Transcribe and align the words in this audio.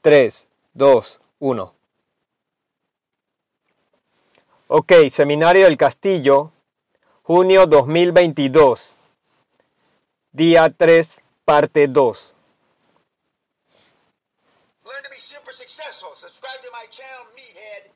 3, 0.00 0.48
2, 0.74 1.20
1. 1.40 1.74
Ok, 4.68 4.92
Seminario 5.10 5.64
del 5.64 5.76
Castillo, 5.76 6.52
junio 7.22 7.66
2022, 7.66 8.92
día 10.32 10.70
3, 10.70 11.22
parte 11.44 11.88
2. 11.88 12.34
Learn 14.84 15.02
to 15.02 15.10
be 15.10 15.16
super 15.18 15.52
successful. 15.54 16.10
Subscribe 16.16 16.60
to 16.62 16.68
my 16.72 16.86
channel, 16.90 17.24
Meathead. 17.34 17.92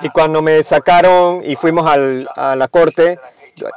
Y 0.00 0.10
cuando 0.10 0.42
me 0.42 0.62
sacaron 0.62 1.42
y 1.44 1.56
fuimos 1.56 1.86
al- 1.86 2.28
a 2.36 2.54
la 2.56 2.68
corte, 2.68 3.18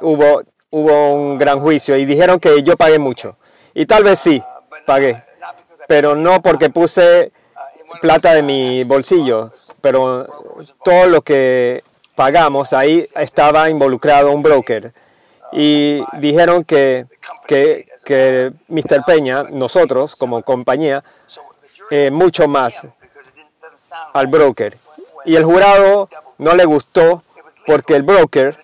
hubo, 0.02 0.42
hubo 0.72 1.14
un 1.14 1.38
gran 1.38 1.60
juicio 1.60 1.96
y 1.98 2.06
dijeron 2.06 2.40
que 2.40 2.62
yo 2.64 2.76
pagué 2.78 3.00
mucho. 3.00 3.38
Y 3.74 3.86
tal 3.86 4.04
vez 4.04 4.20
sí, 4.20 4.42
pagué, 4.86 5.22
pero 5.88 6.16
no 6.16 6.42
porque 6.42 6.70
puse 6.70 7.32
plata 8.02 8.34
de 8.34 8.44
mi 8.44 8.84
bolsillo, 8.84 9.52
pero 9.82 10.28
todo 10.84 11.08
lo 11.08 11.22
que 11.22 11.84
pagamos 12.16 12.74
ahí 12.74 13.06
estaba 13.16 13.70
involucrado 13.70 14.32
un 14.32 14.44
broker. 14.44 14.94
Y 15.54 16.04
dijeron 16.20 16.64
que, 16.66 17.06
que, 17.48 17.88
que 18.04 18.52
Mr. 18.68 19.06
Peña, 19.06 19.44
nosotros 19.52 20.16
como 20.16 20.42
compañía, 20.44 21.04
eh, 21.90 22.12
mucho 22.12 22.48
más 22.48 22.88
al 24.14 24.28
broker. 24.28 24.78
Y 25.26 25.36
el 25.36 25.46
jurado 25.46 26.10
no 26.38 26.56
le 26.56 26.66
gustó 26.66 27.24
porque 27.66 27.96
el 27.96 28.04
broker, 28.04 28.58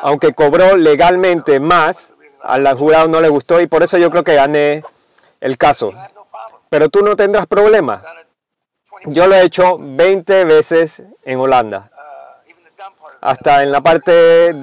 aunque 0.00 0.32
cobró 0.32 0.76
legalmente 0.76 1.60
más, 1.60 2.12
al 2.42 2.66
jurado 2.76 3.08
no 3.08 3.20
le 3.20 3.28
gustó 3.28 3.60
y 3.60 3.66
por 3.66 3.82
eso 3.82 3.98
yo 3.98 4.10
creo 4.10 4.24
que 4.24 4.34
gané 4.34 4.82
el 5.42 5.58
caso. 5.58 5.92
Pero 6.70 6.88
tú 6.88 7.02
no 7.02 7.16
tendrás 7.16 7.46
problema. 7.46 7.96
Done 7.98 8.20
it 8.20 8.26
20 9.04 9.14
Yo 9.14 9.26
lo 9.26 9.34
he 9.34 9.42
hecho 9.42 9.76
20 9.78 10.44
veces 10.44 11.02
en 11.24 11.38
Holanda, 11.40 11.90
hasta 13.20 13.62
en 13.64 13.72
la 13.72 13.80
parte 13.80 14.54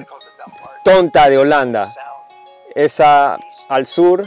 tonta 0.83 1.29
de 1.29 1.37
Holanda, 1.37 1.85
esa 2.73 3.37
al 3.67 3.85
sur, 3.85 4.25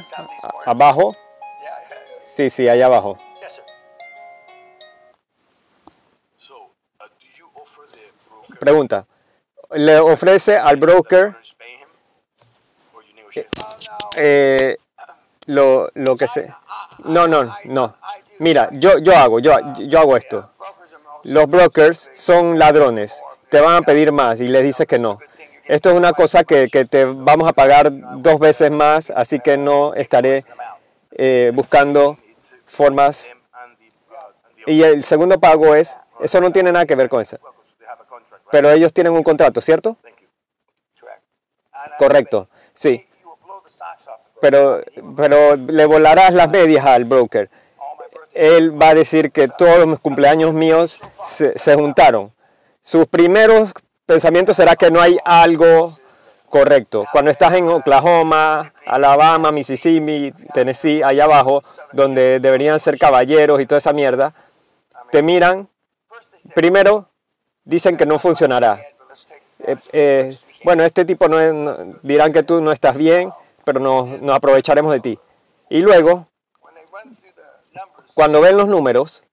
abajo. 0.66 1.16
Sí, 2.22 2.50
sí, 2.50 2.68
allá 2.68 2.86
abajo. 2.86 3.18
Pregunta, 8.60 9.06
¿le 9.70 9.98
ofrece 9.98 10.56
al 10.56 10.76
broker 10.76 11.34
eh, 14.16 14.76
lo, 15.46 15.90
lo 15.94 16.16
que 16.16 16.26
se... 16.26 16.52
No, 17.04 17.26
no, 17.26 17.50
no. 17.64 17.94
Mira, 18.38 18.68
yo, 18.72 18.98
yo 18.98 19.16
hago, 19.16 19.38
yo, 19.38 19.56
yo 19.78 20.00
hago 20.00 20.16
esto. 20.16 20.50
Los 21.24 21.46
brokers 21.46 22.10
son 22.14 22.58
ladrones. 22.58 23.22
Te 23.48 23.60
van 23.60 23.76
a 23.76 23.82
pedir 23.82 24.12
más 24.12 24.40
y 24.40 24.48
les 24.48 24.64
dices 24.64 24.86
que 24.86 24.98
no. 24.98 25.18
Esto 25.64 25.90
es 25.90 25.96
una 25.96 26.12
cosa 26.12 26.42
que, 26.42 26.68
que 26.68 26.84
te 26.84 27.04
vamos 27.04 27.48
a 27.48 27.52
pagar 27.52 27.90
dos 28.20 28.38
veces 28.40 28.70
más, 28.70 29.10
así 29.10 29.38
que 29.38 29.56
no 29.56 29.94
estaré 29.94 30.44
eh, 31.12 31.52
buscando 31.54 32.18
formas. 32.66 33.32
Y 34.66 34.82
el 34.82 35.04
segundo 35.04 35.38
pago 35.38 35.74
es, 35.74 35.96
eso 36.20 36.40
no 36.40 36.50
tiene 36.50 36.72
nada 36.72 36.86
que 36.86 36.94
ver 36.94 37.08
con 37.08 37.20
eso. 37.20 37.38
Pero 38.50 38.70
ellos 38.70 38.92
tienen 38.92 39.12
un 39.12 39.22
contrato, 39.22 39.60
¿cierto? 39.60 39.96
Correcto, 41.98 42.48
sí. 42.74 43.06
Pero, 44.40 44.80
pero 45.16 45.56
le 45.56 45.84
volarás 45.86 46.34
las 46.34 46.48
medias 46.50 46.84
al 46.84 47.04
broker. 47.04 47.48
Él 48.34 48.80
va 48.80 48.90
a 48.90 48.94
decir 48.94 49.30
que 49.30 49.48
todos 49.48 49.86
los 49.86 50.00
cumpleaños 50.00 50.52
míos 50.54 51.00
se, 51.24 51.58
se 51.58 51.74
juntaron. 51.74 52.32
Sus 52.80 53.06
primeros 53.06 53.72
pensamientos 54.06 54.56
será 54.56 54.74
que 54.74 54.90
no 54.90 55.00
hay 55.00 55.18
algo 55.24 55.92
correcto. 56.48 57.06
Cuando 57.12 57.30
estás 57.30 57.52
en 57.54 57.68
Oklahoma, 57.68 58.72
Alabama, 58.86 59.52
Mississippi, 59.52 60.32
Tennessee, 60.52 61.02
allá 61.02 61.24
abajo, 61.24 61.62
donde 61.92 62.40
deberían 62.40 62.80
ser 62.80 62.98
caballeros 62.98 63.60
y 63.60 63.66
toda 63.66 63.78
esa 63.78 63.92
mierda, 63.92 64.34
te 65.10 65.22
miran, 65.22 65.68
primero 66.54 67.08
dicen 67.64 67.96
que 67.96 68.06
no 68.06 68.18
funcionará. 68.18 68.76
"Yeah, 68.76 68.86
but 68.98 69.08
let's 69.08 69.26
take 69.26 69.42
Eh, 69.64 69.76
eh, 69.92 70.38
bueno, 70.64 70.84
este 70.84 71.04
tipo 71.04 71.28
no- 71.28 71.76
dirán 72.02 72.32
que 72.32 72.42
tú 72.42 72.60
no 72.60 72.72
estás 72.72 72.96
bien, 72.96 73.32
pero 73.64 73.80
nos, 73.80 74.22
aprovecharemos 74.30 74.92
de 74.92 75.00
ti. 75.00 75.18
Y 75.68 75.80
luego, 75.80 76.28
cuando 78.14 78.40
ven 78.40 78.56
los 78.56 78.68
números, 78.68 79.24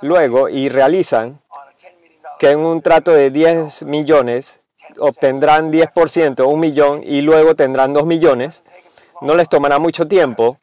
luego 0.00 0.48
y 0.48 0.68
realizan 0.68 1.40
on 1.50 1.68
a 1.68 1.72
$10 1.72 2.00
million 2.00 2.22
que 2.38 2.50
en 2.50 2.60
un 2.60 2.80
trato 2.80 3.12
de 3.12 3.30
10 3.30 3.84
millones 3.84 4.60
obtendrán 4.98 5.70
10%, 5.70 6.46
un 6.46 6.60
millón, 6.60 7.02
y 7.04 7.20
luego 7.20 7.54
tendrán 7.54 7.92
2 7.92 8.06
millones, 8.06 8.62
no 9.20 9.34
les 9.34 9.48
tomará 9.48 9.78
mucho 9.78 10.08
tiempo 10.08 10.58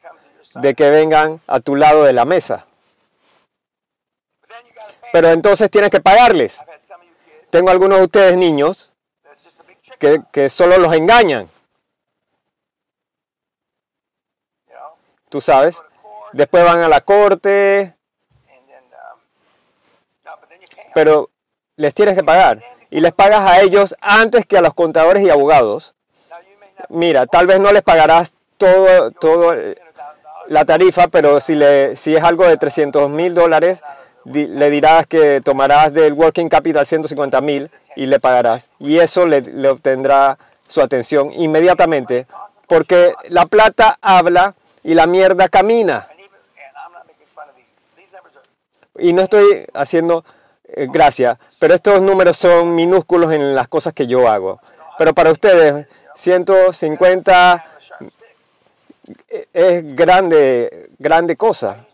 de 0.56 0.74
que 0.74 0.90
vengan 0.90 1.40
a 1.46 1.60
tu 1.60 1.76
lado 1.76 2.04
de 2.04 2.12
la 2.12 2.24
mesa. 2.24 2.66
Pero 5.12 5.30
entonces 5.30 5.70
tienes 5.70 5.90
que 5.90 6.00
pagarles. 6.00 6.64
Tengo 7.50 7.70
algunos 7.70 7.98
de 7.98 8.04
ustedes 8.04 8.36
niños 8.36 8.94
que, 9.98 10.20
que 10.32 10.48
solo 10.48 10.78
los 10.78 10.92
engañan, 10.92 11.48
tú 15.28 15.40
sabes. 15.40 15.82
Después 16.32 16.64
van 16.64 16.80
a 16.80 16.88
la 16.88 17.00
corte, 17.00 17.94
pero 20.94 21.30
les 21.76 21.94
tienes 21.94 22.14
que 22.14 22.24
pagar. 22.24 22.60
Y 22.90 23.00
les 23.00 23.12
pagas 23.12 23.40
a 23.42 23.60
ellos 23.60 23.94
antes 24.00 24.44
que 24.46 24.58
a 24.58 24.60
los 24.60 24.74
contadores 24.74 25.22
y 25.22 25.30
abogados. 25.30 25.94
Mira, 26.88 27.26
tal 27.26 27.46
vez 27.46 27.60
no 27.60 27.72
les 27.72 27.82
pagarás 27.82 28.34
todo, 28.56 29.10
todo 29.12 29.54
$100,000. 29.54 29.78
la 30.48 30.64
tarifa, 30.64 31.08
pero 31.08 31.40
si, 31.40 31.54
le, 31.54 31.96
si 31.96 32.16
es 32.16 32.24
algo 32.24 32.44
de 32.44 32.56
300 32.56 33.10
mil 33.10 33.34
dólares, 33.34 33.82
le 34.24 34.70
dirás 34.70 35.06
que 35.06 35.40
tomarás 35.40 35.94
del 35.94 36.12
working 36.12 36.48
capital 36.48 36.86
150 36.86 37.40
mil 37.40 37.70
y 37.96 38.06
le 38.06 38.20
pagarás. 38.20 38.68
Y 38.78 38.98
eso 38.98 39.26
le, 39.26 39.40
le 39.40 39.68
obtendrá 39.68 40.38
su 40.66 40.80
atención 40.80 41.32
inmediatamente, 41.32 42.26
porque 42.66 43.14
la 43.28 43.46
plata 43.46 43.98
habla 44.00 44.54
y 44.88 44.94
la 44.94 45.06
mierda 45.06 45.50
camina. 45.50 46.08
Y 48.98 49.12
no 49.12 49.20
estoy 49.20 49.66
haciendo 49.74 50.24
eh, 50.64 50.86
gracia, 50.90 51.38
pero 51.60 51.74
estos 51.74 52.00
números 52.00 52.38
son 52.38 52.74
minúsculos 52.74 53.32
en 53.32 53.54
las 53.54 53.68
cosas 53.68 53.92
que 53.92 54.06
yo 54.06 54.26
hago. 54.30 54.62
Pero 54.96 55.12
para 55.12 55.30
ustedes, 55.30 55.86
150 56.14 57.52
a 57.52 57.66
sharp 57.78 58.10
stick. 58.10 59.48
es 59.52 59.94
grande, 59.94 60.88
grande 60.98 61.36
cosa. 61.36 61.84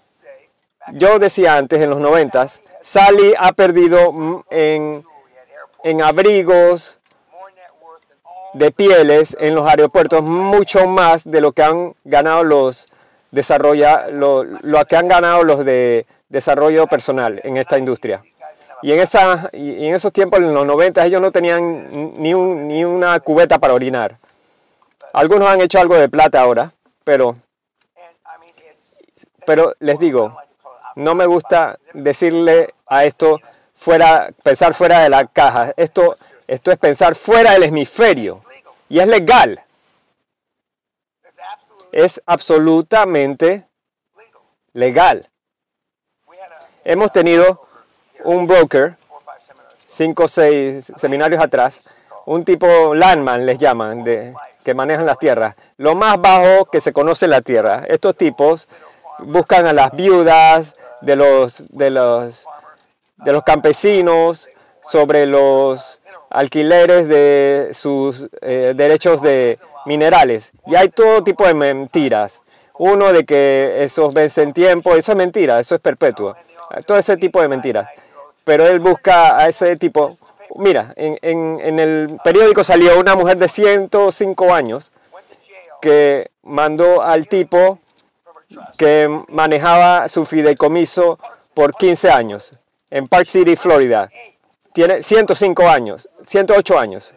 Yo 0.93 1.19
decía 1.19 1.57
antes, 1.57 1.83
en 1.83 1.91
los 1.91 1.99
90, 1.99 2.47
Sally 2.81 3.35
ha 3.37 3.53
perdido 3.55 4.45
en, 4.51 5.05
en 5.83 6.01
abrigos 6.01 7.01
de 8.55 8.71
pieles 8.71 9.37
en 9.41 9.55
los 9.55 9.67
aeropuertos, 9.69 10.23
mucho 10.23 10.87
más 10.87 11.25
de 11.31 11.41
lo 11.41 11.53
que 11.53 11.63
han 11.63 11.95
ganado 12.05 12.43
los 12.45 12.89
desarrolla, 13.31 14.07
lo, 14.11 14.45
lo 14.45 14.85
que 14.87 14.97
han 14.97 15.09
ganado 15.09 15.43
los 15.43 15.65
de 15.65 16.07
desarrollo 16.29 16.87
personal 16.87 17.41
en 17.45 17.57
esta 17.57 17.79
industria. 17.79 18.21
Y 18.83 18.93
en, 18.93 19.01
esa, 19.01 19.49
y 19.53 19.87
en 19.87 19.95
esos 19.95 20.13
tiempos, 20.13 20.41
en 20.41 20.53
los 20.53 20.67
90, 20.67 21.05
ellos 21.07 21.21
no 21.21 21.33
tenían 21.33 21.87
ni, 22.21 22.35
un- 22.35 22.69
ni 22.69 22.85
una 22.85 23.19
cubeta 23.21 23.59
para 23.59 23.73
orinar. 23.75 24.19
Algunos 25.13 25.49
han 25.49 25.61
hecho 25.61 25.81
algo 25.81 25.97
de 25.97 26.09
plata 26.09 26.41
ahora, 26.41 26.73
pero, 27.03 27.37
pero 29.47 29.75
les 29.79 29.99
digo, 29.99 30.37
no 30.97 31.15
me 31.15 31.27
gusta 31.27 31.79
decirle 31.93 32.75
a 32.87 33.05
esto 33.05 33.41
fuera, 33.75 34.29
pensar 34.43 34.75
fuera 34.75 35.01
de 35.01 35.09
la 35.09 35.27
caja. 35.27 35.73
Esto, 35.77 36.17
esto 36.47 36.71
es 36.71 36.79
pensar 36.79 37.15
fuera 37.15 37.53
del 37.53 37.65
hemisferio. 37.65 38.43
Y 38.89 38.99
es 39.01 39.09
legal. 39.09 39.63
Es 41.93 42.21
absolutamente 42.27 43.69
legal. 44.73 45.31
Hemos 46.85 47.13
tenido 47.13 47.67
un 48.25 48.47
broker, 48.47 48.97
cinco 49.85 50.25
o 50.25 50.29
seis 50.29 50.93
seminarios 50.97 51.43
atrás, 51.43 51.83
un 52.27 52.45
tipo 52.45 52.95
landman 52.95 53.47
les 53.47 53.59
llaman, 53.59 54.03
de, 54.03 54.35
que 54.65 54.75
manejan 54.75 55.07
las 55.07 55.19
tierras. 55.19 55.55
Lo 55.77 55.95
más 55.95 56.21
bajo 56.21 56.67
que 56.67 56.81
se 56.81 56.93
conoce 56.93 57.27
en 57.27 57.31
la 57.31 57.43
tierra. 57.43 57.85
Estos 57.87 58.17
tipos 58.17 58.69
buscan 59.21 59.67
a 59.67 59.73
las 59.73 59.93
viudas 59.93 60.77
de 61.01 61.17
los, 61.17 61.67
de 61.69 61.91
los, 61.91 62.47
de 63.17 63.33
los 63.33 63.45
campesinos 63.45 64.49
sobre 64.83 65.27
los 65.27 66.03
alquileres 66.35 67.09
de 67.09 67.71
sus 67.73 68.29
eh, 68.43 68.73
derechos 68.77 69.23
de 69.23 69.59
minerales. 69.87 70.53
Y 70.67 70.75
hay 70.75 70.89
todo 70.89 71.23
tipo 71.25 71.47
de 71.47 71.55
mentiras. 71.55 72.43
Uno 72.77 73.13
de 73.13 73.25
que 73.25 73.83
esos 73.85 74.13
vencen 74.13 74.53
tiempo, 74.53 74.95
eso 74.97 75.13
es 75.13 75.19
mentira, 75.19 75.61
eso 75.61 75.75
es 75.77 75.81
perpetuo. 75.81 76.35
Todo 76.87 76.99
ese 76.99 77.17
tipo 77.17 77.41
de 77.41 77.49
mentiras. 77.49 77.89
Pero 78.43 78.67
él 78.67 78.81
busca 78.81 79.39
a 79.39 79.49
ese 79.49 79.77
tipo. 79.77 80.17
Mira, 80.57 80.93
en, 80.97 81.17
en- 81.23 81.61
en 81.63 81.79
el 81.79 82.19
periódico 82.25 82.63
salió 82.65 82.99
una 82.99 83.15
mujer 83.15 83.39
de 83.39 83.49
105 83.49 84.53
años 84.53 84.93
que 85.81 86.31
mandó 86.43 87.01
al 87.03 87.27
tipo 87.29 87.79
que 88.77 89.09
manejaba 89.29 90.09
su 90.09 90.25
fideicomiso 90.27 91.19
por 91.55 91.75
15 91.75 92.11
años 92.11 92.55
en 92.91 93.09
Park 93.09 93.29
City, 93.29 93.57
Florida. 93.57 94.09
Tiene 94.75 95.05
105 95.05 95.69
años, 95.69 96.09
108 96.27 96.77
años. 96.77 97.15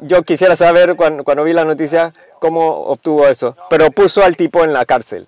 Yo 0.00 0.22
quisiera 0.22 0.54
saber 0.54 0.94
cuando, 0.94 1.24
cuando 1.24 1.42
vi 1.42 1.54
la 1.54 1.64
noticia 1.64 2.12
cómo 2.38 2.68
obtuvo 2.68 3.26
eso, 3.26 3.56
pero 3.70 3.90
puso 3.90 4.22
al 4.22 4.36
tipo 4.36 4.62
en 4.62 4.74
la 4.74 4.84
cárcel. 4.84 5.26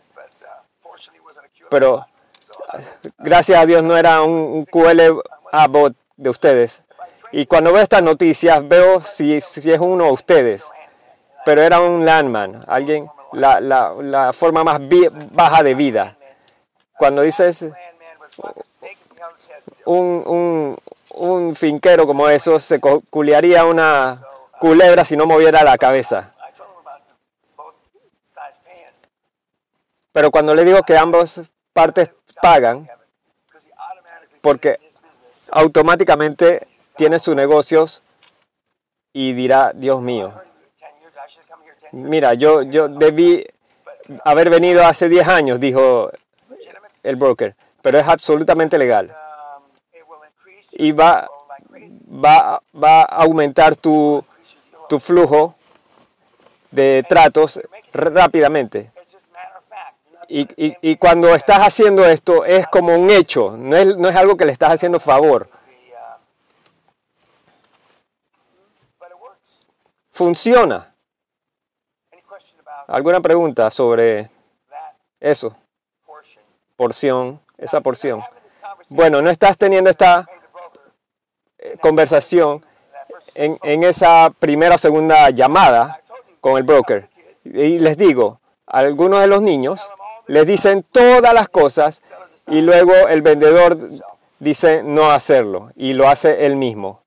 Pero 1.70 2.06
gracias 3.17 3.62
a 3.62 3.64
Dios 3.64 3.82
no 3.82 3.96
era 3.96 4.20
un, 4.20 4.67
QL 4.67 5.22
a 5.52 5.67
bot 5.69 5.94
de 6.19 6.28
ustedes. 6.28 6.82
Y 7.32 7.46
cuando 7.46 7.72
veo 7.72 7.82
estas 7.82 8.02
noticias 8.02 8.69
veo 8.69 9.00
si, 9.00 9.34
es 9.34 9.67
uno 9.81 10.05
de 10.05 10.12
ustedes. 10.12 10.70
Pero 11.46 11.62
era 11.62 11.81
un 11.81 12.05
landman, 12.05 12.61
alguien, 12.67 13.08
la, 13.32 14.32
forma 14.34 14.64
más 14.64 14.82
baja 15.32 15.62
de 15.62 15.75
vida. 15.75 16.14
Cuando 16.99 17.22
dices 17.22 17.72
un, 19.87 20.23
un, 20.27 20.79
un 21.11 21.55
finquero 21.55 22.06
como 22.06 22.29
eso, 22.29 22.59
se 22.59 22.81
culearía 22.81 23.65
una 23.65 24.21
culebra 24.59 25.05
si 25.05 25.17
no 25.17 25.27
moviera 25.27 25.62
la 25.62 25.79
cabeza. 25.79 26.32
Pero 30.12 30.31
cuando 30.31 30.55
le 30.55 30.65
digo 30.65 30.82
que 30.82 30.97
ambas 30.97 31.50
partes 31.73 32.11
pagan, 32.43 32.88
porque 34.41 34.79
automáticamente 35.50 36.67
tiene 36.97 37.19
sus 37.19 37.35
negocios 37.35 38.03
y 39.12 39.32
dirá, 39.32 39.73
Dios 39.75 40.00
mío, 40.00 40.32
mira, 41.93 42.35
yo, 42.35 42.62
yo 42.62 42.88
debí 42.88 43.47
haber 44.25 44.50
venido 44.50 44.85
hace 44.85 45.09
10 45.09 45.29
años, 45.29 45.61
dijo 45.61 46.11
el 47.03 47.17
broker, 47.17 47.55
pero 47.82 47.99
es 47.99 48.06
absolutamente 48.06 48.79
legal. 48.79 49.15
Y 50.82 50.93
va, 50.93 51.29
va, 52.25 52.62
va 52.75 53.03
a 53.03 53.23
aumentar 53.25 53.77
tu, 53.77 54.25
tu 54.88 54.99
flujo 54.99 55.55
de 56.71 57.05
tratos 57.09 57.61
rápidamente. 57.93 58.91
Y, 60.29 60.43
y- 60.56 60.77
y 60.81 60.97
cuando 60.97 61.35
estás 61.35 61.59
haciendo 61.59 62.06
esto 62.06 62.44
es 62.44 62.67
como 62.69 62.94
un 62.94 63.11
hecho, 63.11 63.56
no 63.59 63.77
es, 63.77 63.97
no 63.97 64.09
es 64.09 64.17
algo 64.17 64.37
que 64.37 64.44
le 64.47 64.53
estás 64.53 64.73
haciendo 64.73 64.99
favor. 65.00 65.49
Funciona. 70.12 70.94
¿Alguna 72.87 73.21
pregunta 73.21 73.71
sobre 73.71 74.31
eso? 75.21 75.56
Porción, 76.77 77.41
esa 77.59 77.81
porción. 77.81 78.23
Bueno, 78.88 79.21
no 79.23 79.31
estás 79.31 79.56
teniendo 79.56 79.91
esta 79.91 80.25
pay 80.25 80.38
the 80.41 80.49
broker 80.53 80.82
eh, 80.87 81.50
conversación 81.81 82.65
en, 83.35 83.59
en 83.62 83.85
esa 83.85 84.31
primera 84.39 84.75
o 84.75 84.79
segunda 84.79 85.31
llamada 85.31 86.01
con 86.41 86.57
el 86.57 86.65
broker. 86.65 87.09
Y 87.45 87.79
les 87.79 87.97
digo, 87.97 88.41
algunos 88.67 89.21
de 89.21 89.27
los 89.27 89.43
niños 89.43 89.91
les 90.27 90.47
dicen 90.47 90.83
todas 90.83 91.33
las 91.35 91.49
cosas 91.49 92.03
y 92.49 92.61
luego 92.61 92.93
el 93.09 93.23
vendedor 93.23 93.79
dice 94.39 94.83
no 94.83 95.11
hacerlo 95.11 95.71
y 95.77 95.93
lo 95.93 96.09
hace 96.09 96.47
él 96.47 96.57
mismo. 96.57 97.03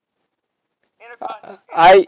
hay- 1.72 2.06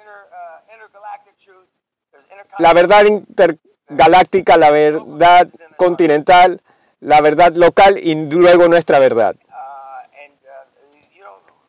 La 2.58 2.72
verdad 2.72 3.04
intergaláctica, 3.04 4.56
la 4.56 4.70
verdad 4.70 5.48
continental, 5.76 6.60
la 7.00 7.20
verdad 7.20 7.52
local 7.54 7.98
y 7.98 8.14
luego 8.14 8.68
nuestra 8.68 8.98
verdad. 8.98 9.36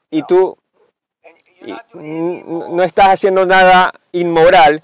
Y 0.09 0.23
tú 0.23 0.57
no 1.93 2.83
estás 2.83 3.07
haciendo 3.07 3.45
nada 3.45 3.91
inmoral 4.11 4.81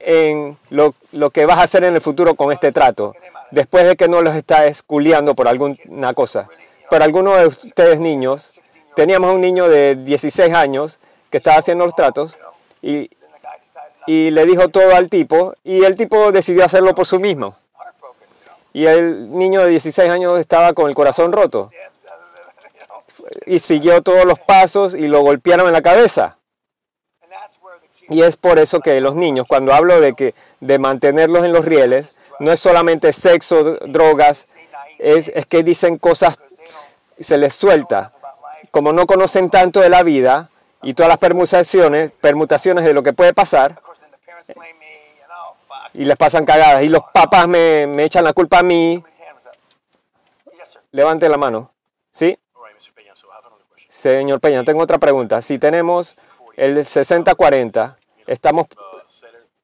en 0.00 0.56
lo, 0.70 0.94
lo 1.12 1.30
que 1.30 1.46
vas 1.46 1.58
a 1.58 1.62
hacer 1.62 1.84
en 1.84 1.94
el 1.94 2.00
futuro 2.00 2.34
con 2.34 2.52
este 2.52 2.72
trato, 2.72 3.14
después 3.50 3.86
de 3.86 3.96
que 3.96 4.08
no 4.08 4.22
los 4.22 4.34
estás 4.34 4.82
culiando 4.82 5.34
por 5.34 5.48
alguna 5.48 6.14
cosa. 6.14 6.48
Pero 6.90 7.04
algunos 7.04 7.38
de 7.38 7.46
ustedes 7.46 8.00
niños, 8.00 8.60
teníamos 8.94 9.34
un 9.34 9.40
niño 9.40 9.68
de 9.68 9.96
16 9.96 10.52
años 10.54 10.98
que 11.30 11.38
estaba 11.38 11.58
haciendo 11.58 11.84
los 11.84 11.94
tratos 11.94 12.38
y, 12.80 13.10
y 14.06 14.30
le 14.30 14.46
dijo 14.46 14.68
todo 14.68 14.94
al 14.94 15.08
tipo 15.08 15.54
y 15.64 15.84
el 15.84 15.96
tipo 15.96 16.32
decidió 16.32 16.64
hacerlo 16.64 16.94
por 16.94 17.06
sí 17.06 17.18
mismo. 17.18 17.56
Y 18.72 18.86
el 18.86 19.30
niño 19.36 19.62
de 19.62 19.70
16 19.70 20.10
años 20.10 20.38
estaba 20.38 20.72
con 20.72 20.88
el 20.88 20.94
corazón 20.94 21.32
roto. 21.32 21.70
Y 23.46 23.58
siguió 23.58 24.02
todos 24.02 24.24
los 24.24 24.38
pasos 24.38 24.94
y 24.94 25.08
lo 25.08 25.22
golpearon 25.22 25.66
en 25.66 25.72
la 25.72 25.82
cabeza. 25.82 26.38
Y 28.08 28.22
es 28.22 28.36
por 28.36 28.58
eso 28.58 28.80
que 28.80 29.00
los 29.00 29.14
niños, 29.14 29.46
cuando 29.46 29.74
hablo 29.74 30.00
de 30.00 30.14
que 30.14 30.34
de 30.60 30.78
mantenerlos 30.78 31.44
en 31.44 31.52
los 31.52 31.64
rieles, 31.64 32.16
no 32.38 32.52
es 32.52 32.60
solamente 32.60 33.12
sexo, 33.12 33.76
drogas, 33.86 34.48
es, 34.98 35.28
es 35.34 35.46
que 35.46 35.62
dicen 35.62 35.96
cosas, 35.98 36.38
se 37.18 37.36
les 37.36 37.54
suelta. 37.54 38.12
Como 38.70 38.92
no 38.92 39.06
conocen 39.06 39.50
tanto 39.50 39.80
de 39.80 39.88
la 39.88 40.02
vida 40.02 40.50
y 40.82 40.94
todas 40.94 41.08
las 41.08 41.18
permutaciones, 41.18 42.12
permutaciones 42.12 42.84
de 42.84 42.94
lo 42.94 43.02
que 43.02 43.12
puede 43.12 43.34
pasar, 43.34 43.80
y 45.92 46.04
les 46.04 46.16
pasan 46.16 46.44
cagadas, 46.44 46.82
y 46.82 46.88
los 46.88 47.02
papás 47.12 47.48
me, 47.48 47.86
me 47.86 48.04
echan 48.04 48.24
la 48.24 48.32
culpa 48.32 48.60
a 48.60 48.62
mí, 48.62 49.02
levante 50.92 51.28
la 51.28 51.36
mano. 51.36 51.72
¿Sí? 52.10 52.38
Señor 54.02 54.38
Peña, 54.40 54.62
tengo 54.62 54.80
otra 54.80 54.98
pregunta. 54.98 55.42
Si 55.42 55.58
tenemos 55.58 56.16
el 56.56 56.76
60-40, 56.78 57.96
estamos, 58.28 58.68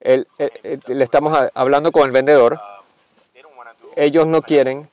el- 0.00 0.26
el- 0.38 0.80
le 0.88 1.04
estamos 1.04 1.38
hablando 1.54 1.92
con 1.92 2.02
el 2.02 2.10
vendedor, 2.10 2.58
ellos 3.94 4.26
no 4.26 4.42
quieren 4.42 4.90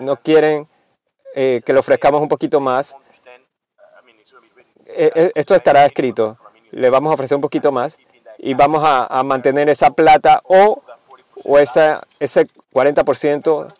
no 0.00 0.16
quieren 0.16 0.66
eh, 1.34 1.60
que 1.64 1.72
le 1.74 1.78
ofrezcamos 1.78 2.22
un 2.22 2.28
poquito 2.28 2.58
más. 2.58 2.96
Eh, 4.86 5.10
eh, 5.14 5.32
esto 5.34 5.54
estará 5.54 5.84
escrito. 5.84 6.36
Le 6.70 6.88
vamos 6.88 7.10
a 7.10 7.14
ofrecer 7.14 7.36
un 7.36 7.42
poquito 7.42 7.70
más 7.70 7.98
y 8.38 8.54
vamos 8.54 8.82
a, 8.82 9.04
a 9.06 9.22
mantener 9.22 9.68
esa 9.68 9.90
plata 9.90 10.40
o, 10.44 10.82
o 11.44 11.58
esa, 11.58 12.02
ese 12.18 12.48
40%. 12.72 13.72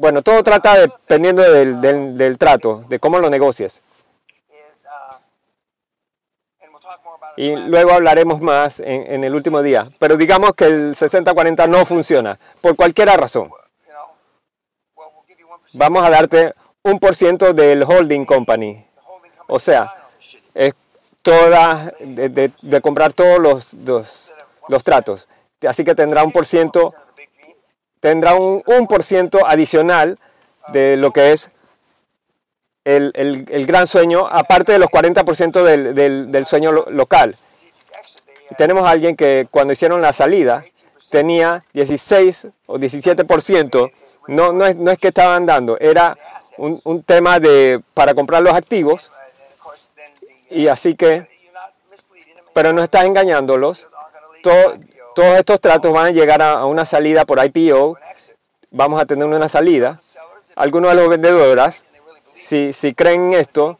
Bueno, 0.00 0.22
todo 0.22 0.42
trata 0.42 0.78
dependiendo 0.78 1.42
del, 1.42 1.78
del, 2.16 2.38
trato, 2.38 2.82
de 2.88 2.98
cómo 2.98 3.18
lo 3.18 3.28
negocies. 3.28 3.82
Y 7.36 7.54
luego 7.54 7.92
hablaremos 7.92 8.40
más 8.40 8.80
en, 8.80 9.12
en 9.12 9.24
el 9.24 9.34
último 9.34 9.60
día. 9.60 9.86
Pero 9.98 10.16
digamos 10.16 10.54
que 10.54 10.64
el 10.64 10.94
60-40 10.94 11.68
no 11.68 11.84
funciona, 11.84 12.38
por 12.62 12.76
cualquier 12.76 13.08
razón. 13.10 13.50
Vamos 15.74 16.02
a 16.02 16.08
darte 16.08 16.54
un 16.82 16.98
por 16.98 17.14
ciento 17.14 17.52
del 17.52 17.82
holding 17.82 18.24
company. 18.24 18.82
O 19.48 19.58
sea, 19.58 19.92
es 20.54 20.72
toda, 21.20 21.92
de, 22.00 22.30
de- 22.30 22.52
de 22.62 22.80
comprar 22.80 23.12
todos 23.12 23.38
los, 23.38 23.74
los, 23.74 24.32
los 24.68 24.82
tratos. 24.82 25.28
Así 25.68 25.84
que 25.84 25.94
tendrá 25.94 26.24
un 26.24 26.32
por 26.32 26.46
ciento, 26.46 26.94
tendrá 28.00 28.34
un, 28.34 28.62
un 28.66 28.86
por 28.86 29.02
ciento 29.02 29.46
adicional 29.46 30.18
de 30.68 30.96
lo 30.96 31.12
que 31.12 31.32
es 31.32 31.50
el, 32.84 33.12
el- 33.14 33.66
gran 33.66 33.86
sueño, 33.86 34.26
aparte 34.26 34.72
de 34.72 34.78
los 34.78 34.88
40% 34.90 35.62
del, 35.62 35.94
del, 35.94 36.32
del 36.32 36.46
sueño 36.46 36.72
lo- 36.72 36.86
local. 36.90 37.36
Tenemos 38.56 38.84
a 38.84 38.90
alguien 38.90 39.14
que 39.16 39.46
cuando 39.50 39.72
hicieron 39.72 40.00
la 40.00 40.12
salida 40.12 40.64
tenía 41.10 41.64
16 41.72 42.48
o 42.66 42.78
17%. 42.78 43.92
No, 44.28 44.52
no, 44.52 44.66
es, 44.66 44.76
no 44.76 44.90
es 44.90 44.98
que 44.98 45.08
estaban 45.08 45.46
dando, 45.46 45.78
era 45.78 46.16
un, 46.56 46.80
un 46.84 47.02
tema 47.02 47.40
de 47.40 47.80
para 47.94 48.14
comprar 48.14 48.42
los 48.42 48.54
activos 48.54 49.12
y 50.50 50.68
así 50.68 50.94
que, 50.94 51.26
pero 52.52 52.72
no 52.72 52.82
estás 52.82 53.04
engañándolos. 53.04 53.88
Todos 55.14 55.36
estos 55.38 55.60
tratos 55.60 55.92
van 55.92 56.06
a 56.06 56.10
llegar 56.10 56.42
a, 56.42 56.64
una 56.66 56.84
salida 56.84 57.24
por 57.24 57.44
IPO, 57.44 57.96
vamos 58.70 59.00
a 59.00 59.06
tener 59.06 59.26
una 59.26 59.48
salida. 59.48 60.00
Algunos 60.56 60.90
de 60.90 60.96
los 60.96 61.08
believe 61.08 61.70
si, 62.32 62.72
si 62.72 62.94
creen 62.94 63.32
en 63.32 63.40
esto 63.40 63.78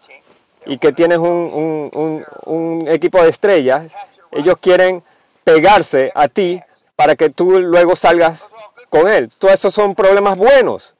y 0.66 0.78
que 0.78 0.92
tienes 0.92 1.18
un, 1.18 1.90
un- 2.46 2.88
equipo 2.88 3.22
de 3.22 3.30
estrellas, 3.30 3.90
ellos 4.30 4.56
quieren 4.60 5.02
pegarse 5.44 6.12
a 6.14 6.28
ti 6.28 6.60
para 6.96 7.16
que 7.16 7.30
tú 7.30 7.58
luego 7.60 7.96
salgas 7.96 8.50
con 8.88 9.08
él. 9.08 9.30
Todos 9.38 9.54
esos 9.54 9.74
son 9.74 9.94
problemas 9.94 10.36
buenos. 10.36 10.96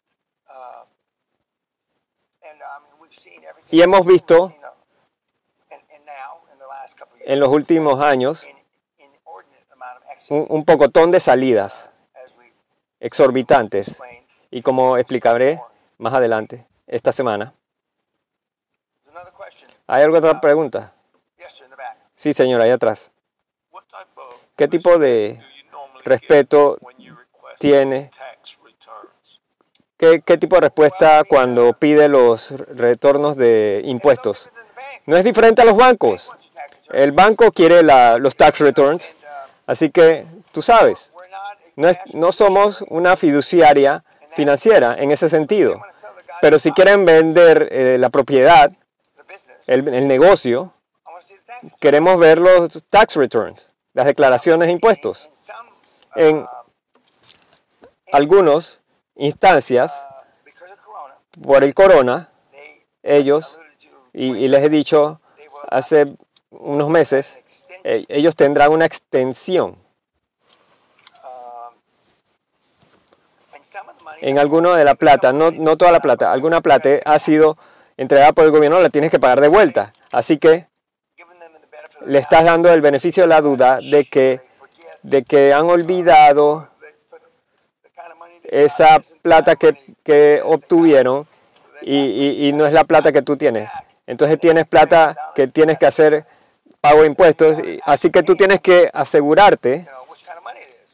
Y 3.71 3.83
hemos 3.83 4.05
visto 4.07 4.53
en 7.25 7.39
los 7.39 7.49
últimos 7.51 8.01
años 8.01 8.47
un, 10.29 10.47
un 10.49 10.65
pocotón 10.65 11.11
de 11.11 11.21
salidas 11.21 11.91
exorbitantes. 13.01 14.01
Y 14.51 14.63
como 14.63 14.97
explicaré 14.97 15.61
más 15.99 16.13
adelante, 16.15 16.67
esta 16.87 17.13
semana. 17.13 17.55
¿Hay 19.87 20.03
alguna 20.03 20.19
otra 20.19 20.41
pregunta? 20.41 20.93
Sí, 22.15 22.33
señor, 22.35 22.61
ahí 22.61 22.71
atrás. 22.71 23.13
¿Qué 24.57 24.69
tipo 24.69 24.99
de 24.99 25.41
respeto 26.05 26.79
tiene? 27.59 28.11
¿Qué, 29.97 30.23
qué 30.23 30.39
tipo 30.39 30.57
de 30.57 30.61
respuesta 30.63 31.23
cuando 31.29 31.73
pide 31.75 32.09
los 32.09 32.53
retornos 32.69 33.37
de 33.37 33.83
impuestos? 33.85 34.51
No 35.07 35.17
es 35.17 35.25
diferente 35.25 35.63
a 35.63 35.65
los 35.65 35.77
bancos. 35.77 36.33
El 36.91 37.13
banco 37.13 37.53
quiere 37.53 37.83
la- 37.83 38.19
los 38.19 38.35
tax 38.37 38.61
returns, 38.61 39.17
así 39.71 39.91
que 39.91 40.27
tú 40.51 40.63
sabes, 40.63 41.13
no, 41.77 42.33
somos 42.33 42.83
una 42.89 43.15
fiduciaria 43.15 44.05
financiera 44.33 44.97
en 44.99 45.13
ese 45.13 45.29
sentido. 45.29 45.81
Pero 46.41 46.59
si 46.59 46.73
quieren 46.73 47.05
vender 47.05 47.69
eh, 47.71 47.97
la 47.97 48.11
propiedad, 48.11 48.73
el, 49.69 50.09
negocio, 50.09 50.73
queremos 51.79 52.19
ver 52.19 52.41
los 52.41 52.83
tax 52.91 53.15
returns, 53.15 53.73
las 53.93 54.07
declaraciones 54.07 54.67
de 54.67 54.73
impuestos. 54.73 55.31
En 56.17 56.45
algunas 58.13 58.83
instancias, 59.15 60.05
por 61.41 61.63
el 61.63 61.75
corona, 61.75 62.33
ellos, 63.05 63.61
y 64.13 64.49
les 64.49 64.65
he 64.65 64.69
dicho 64.69 65.21
hace 65.71 66.13
unos 66.51 66.89
meses, 66.89 67.60
eh, 67.85 68.05
ellos 68.09 68.35
tendrán 68.37 68.73
una 68.73 68.85
extensión 68.87 69.77
en 74.23 74.39
alguno 74.39 74.75
de 74.75 74.85
la 74.85 74.95
plata, 74.95 75.33
no, 75.33 75.51
no 75.51 75.77
toda 75.77 75.93
la 75.93 76.01
plata, 76.01 76.33
alguna 76.33 76.61
plata 76.61 76.89
ha 77.05 77.19
sido 77.19 77.57
entregada 77.97 78.33
por 78.33 78.45
el 78.45 78.51
gobierno, 78.51 78.81
la 78.81 78.91
tienes 78.91 79.11
que 79.11 79.19
pagar 79.21 79.41
de 79.41 79.49
vuelta. 79.49 79.93
Así 80.13 80.39
que 80.39 80.67
le 82.07 82.19
estás 82.19 82.45
dando 82.45 82.73
el 82.73 82.81
beneficio 82.81 83.23
de 83.25 83.29
la 83.29 83.41
duda 83.41 83.79
de 83.81 84.05
que, 84.05 84.41
de 85.03 85.23
que 85.23 85.53
han 85.55 85.67
olvidado 85.71 86.69
esa 88.45 88.99
plata 89.23 89.57
que, 89.57 89.75
que 90.03 90.41
obtuvieron 90.45 91.27
y- 91.83 92.49
y 92.49 92.53
no 92.53 92.67
es 92.67 92.73
la 92.73 92.85
plata 92.85 93.13
que 93.13 93.23
tú 93.23 93.37
tienes. 93.37 93.71
Entonces 94.07 94.39
tienes 94.41 94.67
plata 94.67 95.15
que 95.35 95.47
tienes 95.47 95.79
que 95.79 95.87
hacer 95.87 96.27
pago 96.81 97.05
impuestos, 97.05 97.59
así 97.85 98.11
que 98.11 98.23
tú 98.23 98.37
tienes 98.37 98.61
que 98.61 98.91
asegurarte 98.93 99.87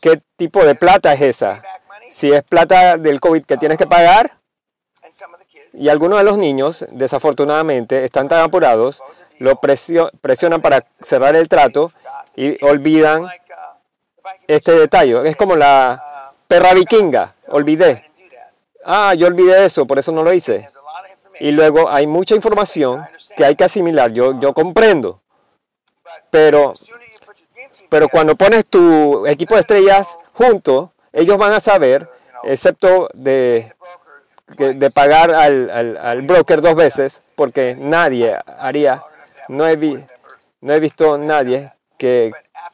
qué 0.01 0.21
tipo 0.37 0.65
de 0.65 0.75
plata 0.75 1.13
es 1.13 1.21
esa. 1.21 1.63
Si 2.11 2.33
es 2.33 2.43
plata 2.43 2.97
del 2.97 3.21
COVID 3.21 3.45
que 3.45 3.57
tienes 3.57 3.79
que 3.79 3.87
pagar, 3.87 4.37
y 5.73 5.89
algunos 5.89 6.19
de 6.19 6.25
los 6.25 6.39
niños, 6.39 6.87
desafortunadamente, 6.93 8.05
están 8.05 8.29
tan 8.29 8.41
apurados, 8.41 9.03
lo 9.41 9.57
presio- 9.57 10.11
presionan 10.21 10.63
para 10.63 10.85
cerrar 11.01 11.37
el 11.37 11.49
trato 11.49 11.93
y 12.35 12.63
olvidan 12.65 13.27
este 14.47 14.73
detalle. 14.73 15.29
Es 15.29 15.37
como 15.37 15.55
la 15.57 16.33
perra 16.49 16.73
vikinga, 16.75 17.35
olvidé. 17.49 18.05
Ah, 18.85 19.15
yo 19.15 19.27
olvidé 19.27 19.67
eso, 19.67 19.87
por 19.87 19.99
eso 19.99 20.13
no 20.13 20.23
lo 20.23 20.33
hice. 20.33 20.69
Y 21.41 21.53
luego 21.53 21.91
hay 21.91 22.07
mucha 22.07 22.35
información 22.35 23.07
que 23.37 23.45
hay 23.45 23.57
que 23.57 23.65
asimilar. 23.65 24.13
Yo, 24.13 24.41
yo 24.41 24.55
comprendo. 24.55 25.21
Pero, 26.37 26.75
pero 27.89 28.11
cuando 28.11 28.37
pones 28.37 28.67
tu 28.69 29.27
equipo 29.27 29.55
de 29.55 29.63
estrellas 29.63 30.19
junto, 30.35 30.93
ellos 31.15 31.39
van 31.39 31.55
a 31.55 31.61
saber, 31.61 32.07
excepto 32.45 33.09
de, 33.15 33.73
de 34.59 34.91
pagar 34.91 35.31
al, 35.33 35.71
al- 35.71 35.97
al 35.97 36.21
broker 36.23 36.61
dos 36.61 36.75
veces, 36.75 37.23
porque 37.37 37.75
nadie 37.79 38.37
haría, 38.59 39.03
no 39.49 39.67
he, 39.67 39.77
vi- 39.77 40.05
no 40.61 40.75
he 40.75 40.79
visto 40.81 41.17
nadie 41.17 41.73
que, 41.97 42.33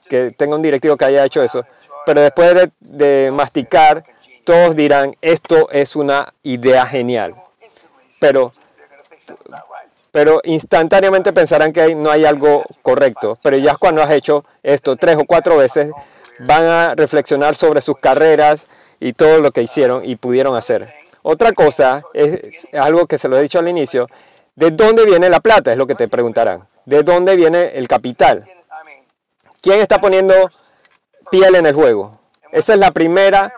que 0.08 0.32
tenga 0.32 0.56
un 0.56 0.62
directivo 0.62 0.96
que 0.96 1.04
haya 1.04 1.24
hecho 1.24 1.40
eso. 1.40 1.64
Pero 2.04 2.20
después 2.20 2.52
de, 2.56 2.72
de 2.80 3.30
masticar, 3.30 4.02
todos 4.44 4.74
dirán, 4.74 5.14
esto 5.20 5.68
es 5.70 5.94
una 5.94 6.34
idea 6.42 6.84
genial. 6.84 7.32
Pero 8.18 8.52
pero 10.12 10.40
instantáneamente 10.44 11.32
pensarán 11.32 11.72
que 11.72 11.94
no 11.96 12.10
hay 12.10 12.24
algo 12.24 12.62
correcto. 12.82 13.38
Pero 13.42 13.56
ya 13.56 13.74
cuando 13.74 14.02
has 14.02 14.10
hecho 14.10 14.44
esto 14.62 14.94
tres 14.94 15.16
o 15.16 15.24
cuatro 15.24 15.56
veces, 15.56 15.90
van 16.40 16.64
a 16.64 16.94
reflexionar 16.94 17.56
sobre 17.56 17.80
sus 17.80 17.96
carreras 17.98 18.68
y 19.00 19.14
todo 19.14 19.38
lo 19.38 19.50
que 19.50 19.62
hicieron 19.62 20.04
y 20.04 20.16
pudieron 20.16 20.54
hacer. 20.54 20.88
Otra 21.22 21.52
cosa 21.52 22.02
es, 22.12 22.68
algo 22.74 23.06
que 23.06 23.16
se 23.18 23.28
lo 23.28 23.38
he 23.38 23.42
dicho 23.42 23.58
al 23.58 23.68
inicio. 23.68 24.06
¿De 24.54 24.70
dónde 24.70 25.06
viene 25.06 25.30
la 25.30 25.40
plata? 25.40 25.72
Es 25.72 25.78
lo 25.78 25.86
que 25.86 25.94
te 25.94 26.08
preguntarán. 26.08 26.68
¿De 26.84 27.02
dónde 27.02 27.34
viene 27.34 27.72
el 27.78 27.88
capital? 27.88 28.44
¿Quién 29.62 29.80
está 29.80 29.98
poniendo 29.98 30.34
piel 31.30 31.54
en 31.54 31.64
el 31.64 31.74
juego? 31.74 32.20
Esa 32.52 32.74
es 32.74 32.78
la 32.78 32.90
primera 32.90 33.54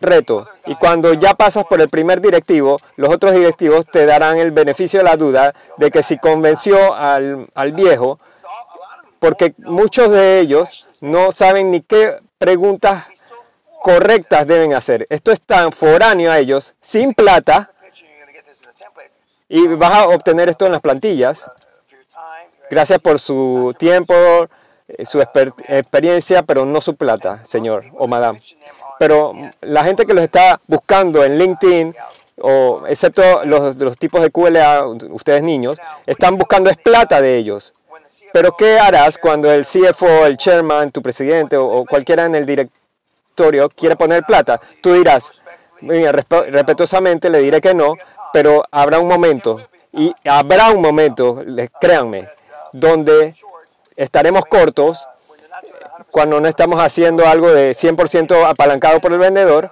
reto. 0.00 0.46
Y 0.66 0.74
cuando 0.76 1.12
ya 1.14 1.34
pasas 1.34 1.64
por 1.64 1.80
el 1.80 1.88
primer 1.88 2.20
directivo, 2.20 2.80
los 2.96 3.12
otros 3.12 3.34
directivos 3.34 3.86
te 3.86 4.06
darán 4.06 4.38
el 4.38 4.50
beneficio 4.52 5.00
de 5.00 5.04
la 5.04 5.16
duda 5.16 5.54
de 5.76 5.90
que 5.90 6.02
si 6.02 6.18
convenció 6.18 6.94
al, 6.94 7.48
al 7.54 7.72
viejo, 7.72 8.18
porque 9.18 9.54
muchos 9.58 10.10
de 10.10 10.40
ellos 10.40 10.86
no 11.00 11.32
saben 11.32 11.70
ni 11.70 11.80
qué 11.80 12.18
preguntas 12.38 13.06
correctas 13.82 14.46
deben 14.46 14.72
hacer. 14.74 15.06
Esto 15.10 15.32
es 15.32 15.40
tan 15.40 15.72
foráneo 15.72 16.30
a 16.30 16.38
ellos, 16.38 16.74
sin 16.80 17.14
plata, 17.14 17.70
y 19.48 19.66
vas 19.66 19.94
a 19.94 20.08
obtener 20.08 20.48
esto 20.48 20.66
en 20.66 20.72
las 20.72 20.80
plantillas, 20.80 21.50
gracias 22.70 23.00
por 23.00 23.18
su 23.18 23.74
tiempo, 23.78 24.14
eh, 24.86 25.04
su 25.04 25.20
exper- 25.20 25.52
experiencia, 25.68 26.42
pero 26.42 26.64
no 26.64 26.80
su 26.80 26.94
plata, 26.94 27.44
señor 27.44 27.84
o 27.96 28.06
madame. 28.06 28.40
Pero 29.00 29.32
la 29.62 29.82
gente 29.82 30.04
que 30.04 30.12
los 30.12 30.22
está 30.22 30.60
buscando 30.66 31.24
en 31.24 31.38
LinkedIn, 31.38 31.94
o 32.42 32.82
excepto 32.86 33.22
los, 33.46 33.96
tipos 33.96 34.20
de 34.20 34.30
QLA, 34.30 34.86
ustedes 35.08 35.42
niños, 35.42 35.78
están 36.04 36.36
buscando 36.36 36.68
es 36.68 36.76
plata 36.76 37.18
de 37.22 37.38
ellos. 37.38 37.72
Pero 38.30 38.54
¿qué 38.58 38.78
harás 38.78 39.16
cuando 39.16 39.50
el 39.50 39.62
CFO, 39.64 40.26
el 40.26 40.36
chairman, 40.36 40.90
tu 40.90 41.00
presidente 41.00 41.56
o, 41.56 41.86
cualquiera 41.86 42.26
en 42.26 42.34
el 42.34 42.44
directorio 42.44 43.70
quiere 43.70 43.96
poner 43.96 44.22
plata? 44.24 44.60
Tú 44.82 44.92
dirás, 44.92 45.32
"Mira, 45.80 46.12
respe- 46.12 46.50
respetuosamente 46.50 47.30
le 47.30 47.38
diré 47.38 47.62
que 47.62 47.72
no, 47.72 47.94
pero 48.34 48.64
habrá 48.70 48.98
un 48.98 49.08
momento, 49.08 49.62
y 49.94 50.14
habrá 50.26 50.72
un 50.72 50.82
momento, 50.82 51.42
créanme, 51.80 52.28
donde 52.74 53.34
estaremos 53.96 54.44
cortos 54.44 55.02
cuando 56.10 56.40
no 56.40 56.48
estamos 56.48 56.80
haciendo 56.80 57.26
algo 57.26 57.50
de 57.52 57.72
100% 57.72 58.46
apalancado 58.48 59.00
por 59.00 59.12
el 59.12 59.18
vendedor, 59.18 59.70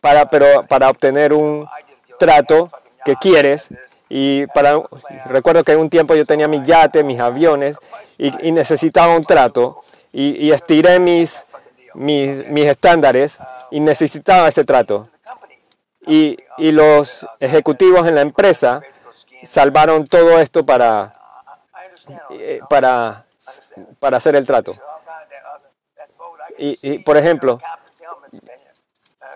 para, 0.00 0.28
pero 0.30 0.64
para 0.64 0.90
obtener 0.90 1.32
un 1.32 1.66
trato 2.18 2.70
que 3.04 3.16
quieres. 3.16 3.68
Y 4.08 4.46
para, 4.48 4.80
recuerdo 5.26 5.64
que 5.64 5.72
en 5.72 5.80
un 5.80 5.90
tiempo 5.90 6.14
yo 6.14 6.24
tenía 6.24 6.48
mi 6.48 6.62
yate, 6.62 7.02
mis 7.02 7.20
aviones, 7.20 7.76
y, 8.16 8.52
necesitaba 8.52 9.14
un 9.14 9.24
trato, 9.24 9.82
y, 10.12 10.46
y 10.46 10.52
estiré 10.52 10.98
mis, 10.98 11.44
mis, 11.94 12.46
mis 12.48 12.66
estándares, 12.66 13.38
y 13.70 13.80
necesitaba 13.80 14.48
ese 14.48 14.64
trato. 14.64 15.08
Y, 16.06 16.38
y 16.56 16.72
los 16.72 17.26
ejecutivos 17.38 18.06
en 18.08 18.14
la 18.14 18.22
empresa 18.22 18.80
salvaron 19.42 20.06
todo 20.06 20.38
esto 20.38 20.64
para, 20.64 21.14
eh, 22.30 22.60
para, 22.68 23.26
para 24.00 24.16
hacer 24.16 24.36
el 24.36 24.46
trato. 24.46 24.74
Y, 26.58 26.98
por 27.00 27.16
ejemplo, 27.16 27.58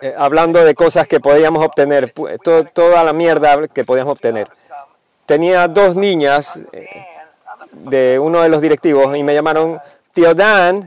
eh, 0.00 0.14
hablando 0.18 0.64
de 0.64 0.74
cosas 0.74 1.06
que 1.06 1.20
podíamos 1.20 1.64
obtener, 1.64 2.12
pu- 2.12 2.40
to- 2.42 2.64
toda 2.64 3.04
la 3.04 3.12
mierda 3.12 3.68
que 3.68 3.84
podíamos 3.84 4.12
obtener. 4.12 4.48
Tenía 5.26 5.68
dos 5.68 5.94
niñas 5.94 6.60
eh, 6.72 6.86
de 7.72 8.18
uno 8.18 8.42
de 8.42 8.48
los 8.48 8.60
directivos 8.60 9.16
y 9.16 9.22
me 9.22 9.34
llamaron 9.34 9.78
tío 10.12 10.34
Dan 10.34 10.84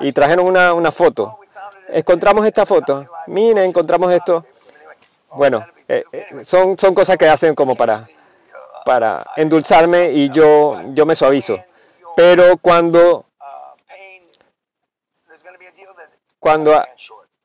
y 0.00 0.12
trajeron 0.12 0.46
una, 0.46 0.72
una 0.74 0.92
foto. 0.92 1.38
Encontramos 1.88 2.46
esta 2.46 2.64
foto. 2.64 3.04
Mire, 3.26 3.64
encontramos 3.64 4.12
esto. 4.12 4.44
Bueno, 5.32 5.64
eh, 5.88 6.04
eh, 6.12 6.26
son, 6.44 6.78
son 6.78 6.94
cosas 6.94 7.16
que 7.16 7.28
hacen 7.28 7.54
como 7.54 7.74
para, 7.74 8.06
para 8.84 9.26
endulzarme 9.36 10.10
y 10.12 10.28
yo, 10.30 10.80
yo 10.94 11.04
me 11.04 11.16
suavizo. 11.16 11.58
Pero 12.16 12.56
cuando 12.58 13.24
cuando 16.38 16.78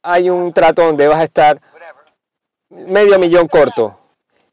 hay 0.02 0.30
un 0.30 0.52
trato 0.52 0.84
donde 0.84 1.08
vas 1.08 1.20
a 1.20 1.24
estar 1.24 1.62
medio 2.70 3.18
millón 3.18 3.48
corto 3.48 3.98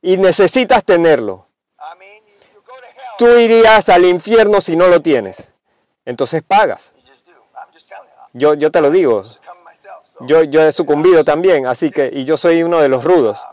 y 0.00 0.16
necesitas 0.16 0.84
tenerlo. 0.84 1.48
Tú 3.18 3.26
irías 3.36 3.88
al 3.88 4.04
infierno 4.04 4.60
si 4.60 4.76
no 4.76 4.88
lo 4.88 5.02
tienes. 5.02 5.52
Entonces 6.04 6.42
pagas. 6.46 6.94
Yo, 8.32 8.54
yo 8.54 8.70
te 8.70 8.80
lo 8.80 8.90
digo. 8.90 9.22
Yo, 10.20 10.44
yo 10.44 10.62
he 10.62 10.72
sucumbido 10.72 11.24
también, 11.24 11.66
así 11.66 11.90
que, 11.90 12.10
y 12.12 12.24
yo 12.24 12.36
soy 12.36 12.62
uno 12.62 12.80
de 12.80 12.88
los 12.88 13.04
rudos. 13.04 13.44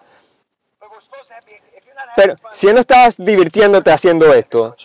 Pero 2.16 2.36
si 2.52 2.68
no 2.72 2.80
estás 2.80 3.16
divirtiéndote 3.18 3.92
haciendo 3.92 4.34
esto, 4.34 4.76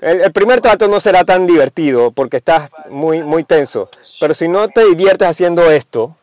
el, 0.00 0.20
el 0.22 0.32
primer 0.32 0.60
trato 0.60 0.88
no 0.88 1.00
será 1.00 1.24
tan 1.24 1.46
divertido 1.46 2.10
porque 2.10 2.36
estás 2.38 2.70
muy, 2.90 3.22
muy 3.22 3.44
tenso. 3.44 3.88
Pero 4.20 4.34
si 4.34 4.48
no 4.48 4.68
te 4.68 4.84
diviertes 4.84 5.28
haciendo 5.28 5.70
esto, 5.70 6.16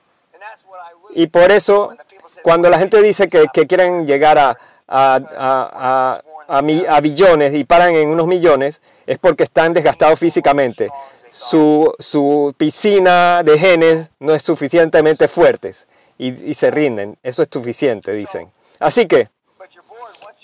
y 1.16 1.28
por 1.28 1.52
eso 1.52 1.96
cuando 2.44 2.70
la 2.70 2.78
gente 2.80 3.02
dice 3.02 3.28
que, 3.28 3.46
que 3.54 3.68
quieren 3.68 4.06
llegar 4.06 4.38
a, 4.38 4.58
a, 4.88 6.22
a, 6.48 6.62
mi- 6.62 6.86
a 6.86 7.00
billones 7.00 7.54
y 7.54 7.64
paran 7.64 7.96
en 7.96 8.10
unos 8.10 8.28
millones, 8.28 8.82
es 9.08 9.18
porque 9.18 9.44
están 9.44 9.74
desgastados 9.74 10.20
físicamente. 10.20 10.90
Su, 11.32 11.92
su 12.00 12.54
piscina 12.58 13.44
de 13.44 13.58
genes 13.58 14.12
no 14.20 14.34
es 14.34 14.44
suficientemente 14.44 15.28
fuertes 15.28 15.88
y, 16.18 16.50
y 16.52 16.54
se 16.54 16.70
rinden. 16.70 17.18
Eso 17.24 17.42
es 17.44 17.48
suficiente, 17.52 18.12
dicen. 18.12 18.52
Así 18.80 19.08
que 19.08 19.30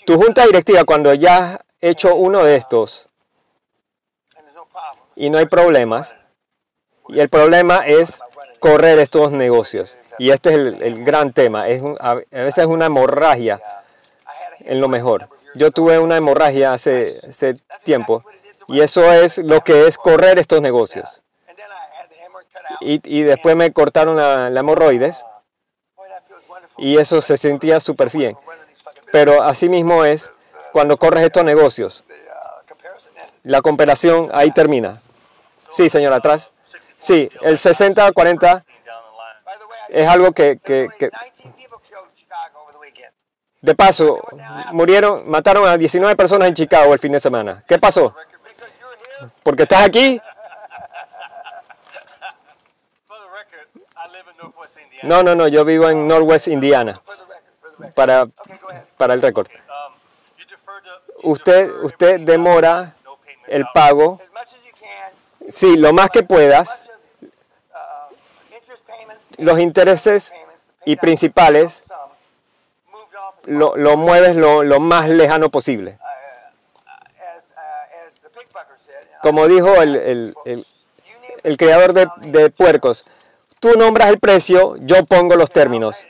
tu 0.06 0.16
junta 0.16 0.46
directiva, 0.46 0.84
cuando 0.84 1.12
ya 1.14 1.36
has 1.54 1.58
hecho 1.80 2.14
uno 2.14 2.42
de 2.42 2.56
estos 2.56 3.09
y 5.20 5.28
no 5.28 5.36
hay 5.36 5.44
problemas, 5.44 6.16
y 7.08 7.20
el 7.20 7.28
problema 7.28 7.86
es 7.86 8.22
correr 8.58 8.98
estos 8.98 9.32
negocios. 9.32 9.98
Y 10.18 10.30
este 10.30 10.48
es 10.48 10.54
el, 10.54 11.04
gran 11.04 11.34
tema. 11.34 11.68
Es 11.68 11.82
a 12.00 12.14
veces 12.14 12.58
es 12.58 12.66
una 12.66 12.86
hemorragia 12.86 13.60
en 14.60 14.80
lo 14.80 14.88
mejor. 14.88 15.28
Yo 15.54 15.70
tuve 15.70 15.98
una 15.98 16.16
hemorragia 16.16 16.72
hace, 16.72 17.20
hace 17.28 17.56
tiempo 17.84 18.24
y 18.68 18.80
eso 18.80 19.12
es 19.12 19.38
lo 19.38 19.60
que 19.60 19.86
es 19.86 19.98
correr 19.98 20.38
estos 20.38 20.62
negocios. 20.62 21.22
Y, 22.80 23.00
y 23.04 23.22
después 23.22 23.56
me 23.56 23.72
cortaron 23.72 24.16
la, 24.16 24.48
la 24.48 24.60
hemorroides 24.60 25.24
y 26.78 26.96
eso 26.96 27.20
se 27.20 27.36
sentía 27.36 27.78
súper 27.80 28.10
bien. 28.10 28.38
Pero 29.12 29.42
así 29.42 29.68
mismo 29.68 30.04
es 30.04 30.32
cuando 30.72 30.96
corres 30.96 31.24
estos 31.24 31.44
negocios. 31.44 32.04
La 33.42 33.60
comparación 33.60 34.30
ahí 34.32 34.50
termina. 34.50 35.02
Sí, 35.72 35.88
señor, 35.90 36.12
atrás. 36.12 36.52
Sí, 36.98 37.30
el 37.42 37.56
60-40 37.56 37.94
down 37.94 38.12
the 38.14 38.32
line. 38.32 38.64
By 39.44 39.58
the 39.58 39.64
way, 39.64 39.78
I 39.88 40.02
es 40.02 40.08
algo 40.08 40.32
que, 40.32 40.58
que- 40.58 40.88
que- 40.98 41.06
only 41.06 41.30
19 41.32 41.56
people 41.56 41.78
killed 41.82 42.06
in 42.10 42.14
Chicago 42.16 42.60
over 42.62 42.72
the 42.74 42.78
weekend. 42.80 43.12
de 43.62 43.74
paso, 43.74 44.18
murieron, 44.72 45.28
mataron 45.28 45.68
a 45.68 45.76
19 45.76 46.16
personas 46.16 46.48
en 46.48 46.54
Chicago 46.54 46.92
el 46.92 46.98
fin 46.98 47.12
de 47.12 47.20
semana. 47.20 47.62
¿Qué 47.68 47.78
pasó? 47.78 48.14
¿Porque 49.42 49.64
estás 49.64 49.82
aquí? 49.82 50.20
No, 55.02 55.22
no, 55.22 55.34
no, 55.34 55.48
yo 55.48 55.64
vivo 55.64 55.88
en 55.88 56.06
Northwest 56.06 56.48
Indiana. 56.48 56.94
Para, 57.94 58.26
para 58.98 59.14
el 59.14 59.22
récord. 59.22 59.46
Usted, 61.22 61.70
usted 61.82 62.20
demora 62.20 62.94
el 63.46 63.66
pago, 63.74 64.20
sí, 65.50 65.76
lo 65.76 65.92
más 65.92 66.10
que 66.10 66.22
puedas, 66.22 66.88
los 69.38 69.58
intereses 69.58 70.32
y 70.84 70.96
principales 70.96 71.84
lo, 73.44 73.76
lo 73.76 73.96
mueves 73.96 74.36
lo, 74.36 74.62
lo 74.62 74.80
más 74.80 75.08
lejano 75.08 75.50
posible. 75.50 75.98
Como 79.22 79.46
dijo 79.48 79.80
el, 79.82 79.96
el- 79.96 80.34
el- 80.44 80.66
el 81.42 81.56
creador 81.56 81.92
de, 81.94 82.06
de 82.28 82.50
puercos, 82.50 83.06
tú 83.60 83.72
nombras 83.78 84.08
el 84.10 84.18
precio, 84.18 84.76
yo 84.80 85.04
pongo 85.04 85.36
los 85.36 85.50
términos. 85.50 86.06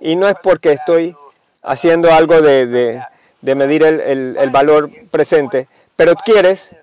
Y 0.00 0.16
no 0.16 0.28
es 0.28 0.36
porque 0.42 0.72
estoy 0.72 1.16
haciendo 1.62 2.12
algo 2.12 2.40
de, 2.42 2.66
de- 2.66 3.02
de 3.40 3.54
medir 3.54 3.82
el, 3.84 4.00
el- 4.00 4.36
el 4.38 4.50
valor 4.50 4.90
presente, 5.10 5.68
pero 5.96 6.14
quieres, 6.14 6.76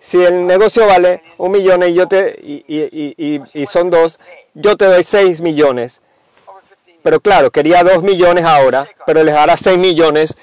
si 0.00 0.24
el 0.24 0.46
negocio 0.46 0.86
vale 0.86 1.22
un 1.38 1.52
millón 1.52 1.82
y, 1.84 1.92
yo 1.94 2.08
te, 2.08 2.36
y, 2.42 2.64
y- 2.66 3.42
y- 3.52 3.66
son 3.66 3.90
dos, 3.90 4.18
yo 4.54 4.76
te 4.76 4.86
doy 4.86 5.02
seis 5.02 5.40
millones. 5.40 6.00
Over 6.46 6.62
15 6.84 7.00
Pero 7.02 7.20
claro, 7.20 7.50
quería 7.50 7.84
dos 7.84 8.02
millones 8.02 8.44
ahora, 8.44 8.86
pero 9.06 9.22
les 9.22 9.34
dará 9.34 9.56
seis 9.56 9.78
millones 9.78 10.36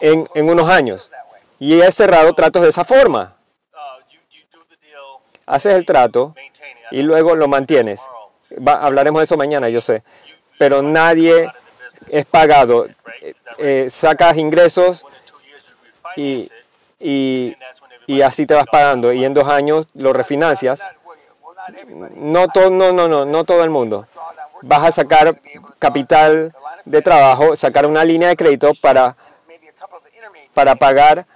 en, 0.00 0.28
en 0.34 0.50
unos 0.50 0.68
años. 0.68 1.10
Y 1.60 1.80
he 1.80 1.92
cerrado 1.92 2.32
tratos 2.34 2.62
de 2.62 2.68
esa 2.70 2.84
forma. 2.84 3.36
Haces 5.46 5.74
el 5.74 5.86
trato 5.86 6.34
y 6.90 7.02
luego 7.02 7.34
lo 7.36 7.46
mantienes. 7.48 8.08
Hablaremos 8.66 9.20
de 9.20 9.24
eso 9.24 9.36
mañana, 9.36 9.68
yo 9.68 9.80
sé. 9.80 10.02
Pero 10.58 10.82
nadie 10.82 11.48
es 12.08 12.24
pagado. 12.24 12.86
Eh, 13.20 13.34
eh, 13.58 13.86
sacas 13.90 14.36
ingresos 14.36 15.04
y, 16.16 16.48
y, 16.98 17.56
y 18.06 18.22
así 18.22 18.46
te 18.46 18.54
vas 18.54 18.66
pagando. 18.70 19.12
Y 19.12 19.24
en 19.24 19.34
dos 19.34 19.48
años 19.48 19.86
lo 19.94 20.12
refinancias. 20.12 20.86
No, 22.16 22.48
todo, 22.48 22.70
no, 22.70 22.92
no, 22.92 23.08
no, 23.08 23.24
no 23.24 23.44
todo 23.44 23.62
el 23.64 23.70
mundo. 23.70 24.06
Vas 24.62 24.84
a 24.84 24.92
sacar 24.92 25.40
capital 25.78 26.52
de 26.84 27.02
trabajo, 27.02 27.56
sacar 27.56 27.86
una 27.86 28.04
línea 28.04 28.28
de 28.28 28.36
crédito 28.36 28.72
para, 28.80 29.16
para 30.54 30.76
pagar 30.76 31.26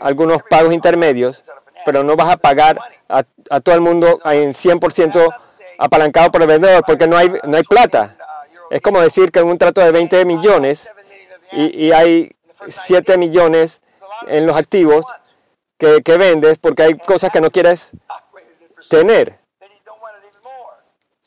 algunos 0.00 0.42
pagos 0.42 0.72
intermedios, 0.72 1.42
pero 1.84 2.02
no 2.02 2.16
vas 2.16 2.32
a 2.32 2.36
pagar 2.36 2.78
a, 3.08 3.22
todo 3.60 3.74
el 3.74 3.80
mundo 3.80 4.20
en 4.24 4.50
100% 4.50 5.28
apalancado 5.78 6.30
por 6.30 6.42
el 6.42 6.48
vendedor 6.48 6.84
porque 6.86 7.06
no 7.06 7.16
hay, 7.16 7.32
no 7.44 7.56
hay 7.56 7.62
plata. 7.62 8.16
Es 8.70 8.80
como 8.80 9.00
decir 9.00 9.30
que 9.30 9.40
en 9.40 9.46
un 9.46 9.58
trato 9.58 9.80
de 9.80 9.90
20 9.90 10.24
millones 10.24 10.90
y, 11.52 11.86
y 11.86 11.92
hay 11.92 12.34
7 12.66 13.16
millones 13.18 13.80
en 14.28 14.46
los 14.46 14.56
activos 14.56 15.04
que, 16.04 16.16
vendes 16.16 16.58
porque 16.58 16.82
hay 16.84 16.94
cosas 16.98 17.32
que 17.32 17.40
no 17.40 17.50
quieres 17.50 17.92
tener. 18.88 19.38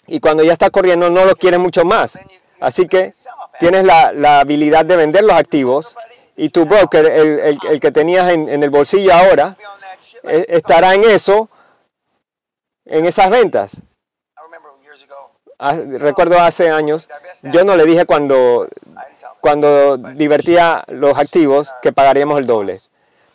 Y 0.08 0.20
cuando 0.20 0.44
ya 0.44 0.54
está 0.54 0.70
corriendo 0.70 1.10
no 1.10 1.26
lo 1.26 1.36
quieres 1.36 1.60
mucho 1.60 1.84
más. 1.84 2.20
Así 2.60 2.88
que 2.88 3.14
tienes 3.60 3.84
la, 3.86 4.12
la 4.14 4.40
habilidad 4.40 4.86
de 4.86 4.96
vender 4.96 5.24
los 5.24 5.36
activos 5.38 5.98
y 6.36 6.50
tu 6.50 6.66
broker, 6.66 7.06
el, 7.06 7.60
el- 7.70 7.80
que 7.80 7.92
tenías 7.92 8.30
en, 8.30 8.48
en 8.50 8.64
el 8.64 8.70
bolsillo 8.70 9.14
ahora, 9.14 9.58
eh, 10.24 10.46
estará 10.50 10.94
en 10.94 11.04
eso, 11.06 11.50
en 12.86 13.06
esas 13.06 13.30
ventas. 13.30 13.82
Ah, 15.58 15.78
Recuerdo 16.00 16.40
hace 16.40 16.70
años, 16.70 17.10
yo 17.44 17.64
no 17.64 17.76
le 17.76 17.86
dije 17.86 18.06
cuando, 18.06 18.68
cuando 19.40 19.98
divertía 19.98 20.84
los 20.88 21.18
activos 21.18 21.74
que 21.82 21.94
pagaríamos 21.94 22.38
el 22.40 22.46
doble, 22.48 22.80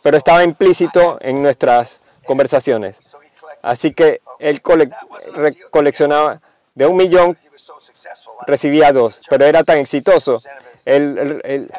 pero 0.03 0.17
estaba 0.17 0.43
implícito 0.43 1.17
en 1.21 1.41
nuestras 1.41 2.01
conversaciones. 2.25 2.99
Así 3.61 3.93
que 3.93 4.21
él 4.39 4.61
cole- 4.61 4.89
coleccionaba 5.69 6.41
de 6.75 6.85
un 6.85 6.97
millón, 6.97 7.37
recibía 8.47 8.91
dos, 8.93 9.21
pero 9.29 9.45
era 9.45 9.63
tan 9.63 9.77
exitoso. 9.77 10.39
Él, 10.85 11.17
él- 11.19 11.41
él- 11.43 11.71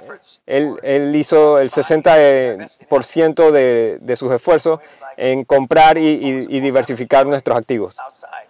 él- 0.47 0.77
él 0.83 1.17
hizo 1.17 1.59
el 1.59 1.71
60% 1.71 3.51
de, 3.51 3.99
de 4.01 4.17
sus 4.17 4.31
esfuerzos 4.33 4.81
en 5.17 5.45
comprar 5.45 5.99
y, 5.99 6.07
y- 6.07 6.47
y 6.57 6.61
diversificar 6.61 7.27
nuestros 7.27 7.57
activos. 7.59 7.97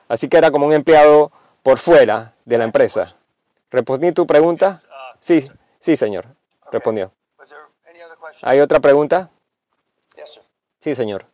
Así 0.08 0.28
que 0.28 0.36
era 0.36 0.50
como 0.50 0.66
un 0.66 0.72
empleado 0.74 1.32
por 1.62 1.78
fuera 1.78 2.34
de 2.44 2.58
la 2.58 2.64
empresa. 2.64 3.14
¿Respondí 3.70 4.12
tu 4.12 4.26
pregunta? 4.26 4.78
Sí, 5.18 5.48
sí, 5.78 5.96
señor. 5.96 6.26
Respondió. 6.70 7.12
¿Hay 8.42 8.60
otra 8.60 8.80
pregunta? 8.80 9.30
Sí, 10.82 10.94
señor. 10.96 11.26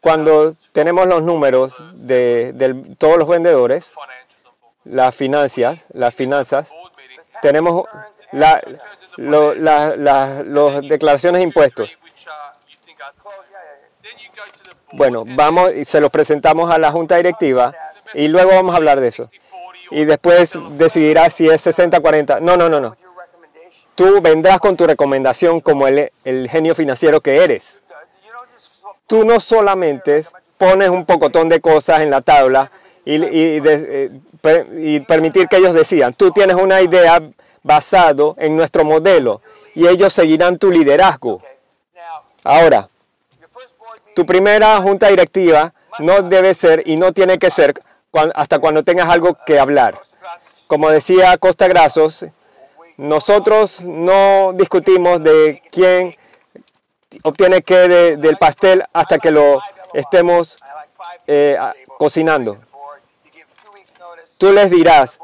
Cuando 0.00 0.52
tenemos 0.72 1.06
los 1.06 1.22
números 1.22 1.84
de, 2.06 2.52
de 2.52 2.74
todos 2.96 3.16
los 3.16 3.28
vendedores, 3.28 3.94
las 4.84 5.14
finanzas, 5.14 5.86
las 5.92 6.14
finanzas, 6.14 6.74
tenemos 7.40 7.84
la, 8.32 8.60
lo- 9.16 9.54
la- 9.54 9.96
la- 9.96 10.42
los 10.42 10.80
declaraciones 10.82 11.38
de 11.40 11.44
impuestos. 11.44 11.98
Oh. 13.24 13.30
Bueno, 14.92 15.22
and 15.22 15.36
vamos 15.36 15.72
y 15.74 15.84
se 15.86 16.00
los 16.02 16.10
presentamos 16.10 16.70
a 16.70 16.76
la 16.78 16.90
junta 16.90 17.16
directiva 17.16 17.72
y 18.12 18.28
luego 18.28 18.50
vamos 18.50 18.74
a 18.74 18.76
hablar 18.76 19.00
de 19.00 19.08
eso. 19.08 19.24
60, 19.24 19.48
40, 19.50 19.94
Y 19.96 20.04
después 20.04 20.58
decidirás 20.72 21.32
si 21.32 21.48
es 21.48 21.66
60-40. 21.66 22.40
No, 22.40 22.58
no, 22.58 22.68
no, 22.68 22.78
no. 22.80 22.96
Tú 23.94 24.20
vendrás 24.20 24.60
con 24.60 24.76
tu 24.76 24.86
recomendación 24.86 25.60
como 25.60 25.86
el, 25.86 26.10
el 26.24 26.48
genio 26.48 26.74
financiero 26.74 27.20
que 27.20 27.44
eres. 27.44 27.82
Tú 29.06 29.24
no 29.24 29.40
solamente 29.40 30.22
pones 30.56 30.88
un 30.88 31.04
pocotón 31.04 31.48
de 31.48 31.60
cosas 31.60 32.00
en 32.02 32.10
la 32.10 32.20
tabla 32.20 32.70
y, 33.04 33.22
eh, 33.22 34.10
y 34.72 35.00
permitir 35.00 35.48
que 35.48 35.56
ellos 35.56 35.74
decidan. 35.74 36.14
Tú 36.14 36.30
tienes 36.30 36.56
una 36.56 36.80
idea 36.80 37.20
basado 37.62 38.34
en 38.38 38.56
nuestro 38.56 38.84
modelo 38.84 39.40
y 39.74 39.86
ellos 39.86 40.12
seguirán 40.12 40.58
tu 40.58 40.70
liderazgo. 40.70 41.42
Ahora, 42.44 42.88
tu 44.14 44.26
primera 44.26 44.80
junta 44.80 45.08
directiva 45.08 45.72
no 45.98 46.22
debe 46.22 46.54
ser 46.54 46.82
y 46.86 46.96
no 46.96 47.12
tiene 47.12 47.38
que 47.38 47.50
ser 47.50 47.74
hasta 48.34 48.58
cuando 48.58 48.82
tengas 48.82 49.08
algo 49.08 49.36
que 49.46 49.58
hablar. 49.58 49.98
Como 50.66 50.90
decía 50.90 51.36
Costa 51.38 51.68
Grasos, 51.68 52.26
nosotros 53.02 53.82
no 53.82 54.52
discutimos 54.54 55.22
de 55.22 55.60
quién 55.70 56.14
obtiene 57.24 57.62
qué 57.62 57.88
de- 57.88 58.16
del 58.16 58.36
pastel 58.36 58.84
hasta 58.92 59.18
que 59.18 59.30
lo 59.30 59.60
estemos 59.92 60.58
eh, 61.26 61.58
cocinando. 61.98 62.58
Tú 64.38 64.52
les 64.52 64.70
dirás 64.70 65.18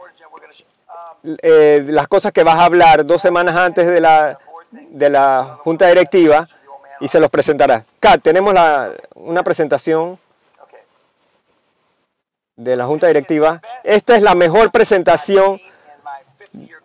eh, 1.43 1.83
las 1.87 2.09
cosas 2.09 2.33
que 2.33 2.43
vas 2.43 2.59
a 2.59 2.65
hablar 2.65 3.07
dos 3.07 3.23
semanas 3.23 3.55
antes 3.57 3.87
de 3.87 4.01
la, 4.01 4.39
de 4.71 5.09
la 5.11 5.59
junta 5.63 5.87
directiva 5.87 6.49
y 7.01 7.09
se 7.09 7.21
los 7.21 7.31
presentarás. 7.31 7.85
Kat, 8.01 8.21
tenemos 8.23 8.53
la- 8.55 8.93
una 9.15 9.43
presentación 9.45 10.19
de 12.57 12.75
la 12.77 12.87
junta 12.87 13.07
directiva. 13.07 13.61
Esta 13.85 14.17
es 14.17 14.23
la 14.23 14.35
mejor 14.35 14.73
presentación 14.73 15.61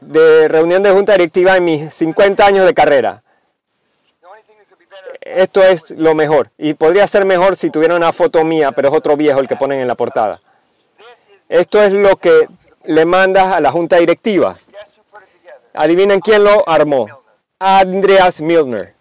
de 0.01 0.47
reunión 0.47 0.83
de 0.83 0.91
junta 0.91 1.13
directiva 1.13 1.57
en 1.57 1.65
mis 1.65 1.93
50 1.93 2.45
años 2.45 2.65
de 2.65 2.73
carrera. 2.73 3.23
Esto 5.21 5.63
es 5.63 5.91
lo 5.91 6.13
mejor. 6.13 6.51
Y 6.57 6.73
podría 6.73 7.07
ser 7.07 7.25
mejor 7.25 7.55
si 7.55 7.69
tuviera 7.69 7.95
una 7.95 8.11
foto 8.11 8.43
mía, 8.43 8.71
pero 8.71 8.89
es 8.89 8.93
otro 8.93 9.15
viejo 9.15 9.39
el 9.39 9.47
que 9.47 9.55
ponen 9.55 9.79
en 9.79 9.87
la 9.87 9.95
portada. 9.95 10.41
Esto 11.49 11.81
es 11.81 11.93
lo 11.93 12.15
que 12.15 12.47
le 12.85 13.05
mandas 13.05 13.53
a 13.53 13.61
la 13.61 13.71
junta 13.71 13.97
directiva. 13.97 14.57
Adivinen 15.73 16.19
quién 16.19 16.43
lo 16.43 16.67
armó. 16.67 17.07
Andreas 17.59 18.41
Milner. 18.41 18.93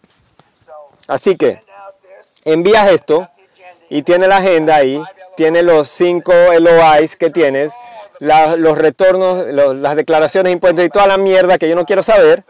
Así 1.09 1.37
que 1.37 1.61
envías 2.45 2.91
esto 2.91 3.29
y 3.91 4.03
tiene 4.03 4.29
la 4.29 4.39
agenda 4.39 4.77
ahí, 4.77 5.03
tiene 5.37 5.63
los 5.63 5.89
cinco 5.89 6.33
LOIs 6.33 7.17
que 7.17 7.31
tienes, 7.31 7.75
la, 8.23 8.55
los 8.55 8.79
retornos, 8.79 9.47
las 9.49 9.97
declaraciones 9.97 10.51
de 10.51 10.53
impuestos 10.53 10.85
y 10.85 10.89
toda 10.89 11.09
la 11.09 11.19
mierda 11.19 11.59
que 11.59 11.69
yo 11.69 11.75
no 11.75 11.85
quiero 11.85 12.05
saber, 12.05 12.45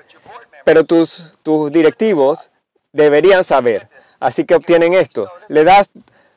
pero 0.67 0.85
tus, 0.85 1.33
tus 1.43 1.73
directivos 1.73 2.51
deberían 2.93 3.43
saber. 3.43 3.89
Así 4.21 4.45
que 4.45 4.55
obtienen 4.55 4.93
esto. 4.93 5.31
Le 5.49 5.65
das 5.65 5.89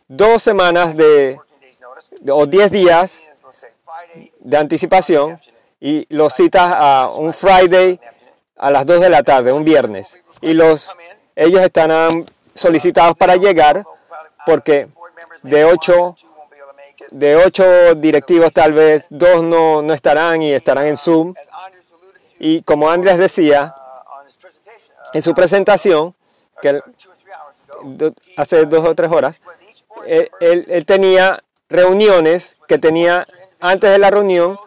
dos 0.08 0.41
semanas 0.41 0.95
de, 0.95 1.38
o 2.30 2.45
diez 2.45 2.71
días 2.71 3.41
de 4.39 4.56
anticipación 4.56 5.38
y 5.82 6.06
los 6.15 6.32
citas 6.34 6.71
a 6.74 7.10
un 7.13 7.34
Friday 7.34 8.00
a 8.56 8.71
las 8.71 8.86
2 8.86 9.02
de 9.02 9.10
la 9.10 9.21
tarde, 9.24 9.52
un 9.52 9.65
viernes. 9.65 10.24
Y 10.39 10.54
los, 10.54 10.95
ellos 11.36 11.62
están 11.62 12.10
solicitados 12.54 13.17
para 13.17 13.36
llegar 13.36 13.84
porque 14.45 14.88
de 15.43 15.65
8 15.65 16.15
de 17.15 17.38
ocho 17.38 17.95
directivos 17.95 18.51
tal 18.51 18.73
vez 18.73 19.08
dos 19.10 19.41
no, 19.41 19.82
no 19.82 19.93
estarán 19.93 20.41
y 20.41 20.51
estarán 20.51 20.86
en 20.86 20.97
Zoom. 20.97 21.34
Y 22.39 22.62
como 22.63 22.89
Andrés 22.89 23.17
decía 23.17 23.73
en 25.13 25.21
su 25.21 25.34
presentación, 25.34 26.13
que 26.62 26.82
hace 28.36 28.65
dos 28.65 28.86
o 28.86 28.93
tres 28.95 29.10
horas, 29.12 29.39
board 29.88 30.08
él, 30.41 30.65
él- 30.69 30.86
tenía 30.86 31.41
reuniones 31.69 32.58
que 32.67 32.78
tenía 32.80 33.25
antes 33.62 33.89
de 33.91 33.97
la 33.97 34.12
reunión 34.12 34.58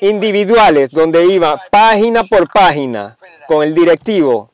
individuales 0.00 0.90
donde 0.90 1.26
iba 1.26 1.60
página 1.70 2.24
por 2.24 2.50
página 2.50 3.16
con 3.46 3.62
el 3.62 3.74
directivo 3.74 4.50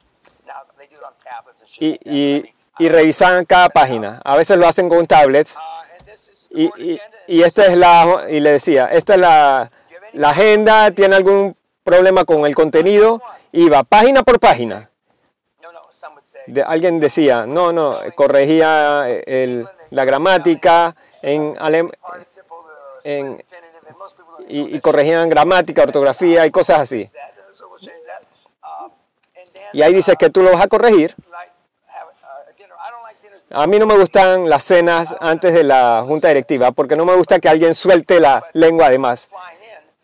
y, 1.79 2.45
y 2.79 2.89
revisaban 2.89 3.45
cada 3.45 3.69
página. 3.69 4.21
A 4.25 4.35
veces 4.37 4.59
lo 4.59 4.67
hacen 4.67 4.89
con 4.89 5.07
tablets 5.07 5.57
y, 6.51 7.01
y- 7.29 7.43
esta 7.43 7.67
es 7.67 7.77
la 7.77 8.27
y 8.29 8.41
le 8.41 8.53
decía, 8.53 8.87
esta 8.87 9.15
es 9.15 9.21
la, 9.21 9.71
la 10.15 10.31
agenda, 10.31 10.91
tiene 10.91 11.17
algún 11.17 11.57
problema 11.85 12.25
con 12.25 12.45
el 12.47 12.55
contenido, 12.55 13.23
iba 13.53 13.83
página 13.85 14.23
por 14.23 14.39
página. 14.41 14.91
De- 16.47 16.63
alguien 16.63 16.99
decía, 17.01 17.47
no, 17.47 17.73
no, 17.73 17.97
corregía 18.15 19.09
el- 19.27 19.67
la 19.91 20.05
gramática 20.05 20.95
en 21.23 21.55
alem- 21.57 21.91
uh, 21.91 22.17
en- 23.05 23.45
y, 24.49 24.77
y 24.77 24.81
corregían 24.81 25.29
gramática, 25.29 25.83
ortografía 25.83 26.47
y 26.47 26.51
cosas 26.51 26.81
así. 26.81 27.09
uh. 28.63 28.85
Um, 28.85 28.91
Y 29.73 29.83
ahí 29.83 29.95
dices 29.95 30.17
que 30.19 30.31
tú 30.31 30.43
lo 30.43 30.53
vas 30.53 30.63
a 30.63 30.69
corregir. 30.69 31.15
A 33.53 33.67
mí 33.67 33.79
no 33.79 33.87
me 33.87 33.97
gustan 33.97 34.49
las 34.49 34.63
cenas 34.63 35.17
antes 35.21 35.53
de 35.53 35.65
la 35.65 36.05
junta 36.07 36.29
directiva 36.29 36.71
porque 36.73 36.95
no 36.97 37.05
me 37.05 37.15
gusta 37.17 37.41
que 37.41 37.49
alguien 37.49 37.75
suelte 37.75 38.21
la 38.21 38.45
lengua 38.53 38.87
además. 38.87 39.29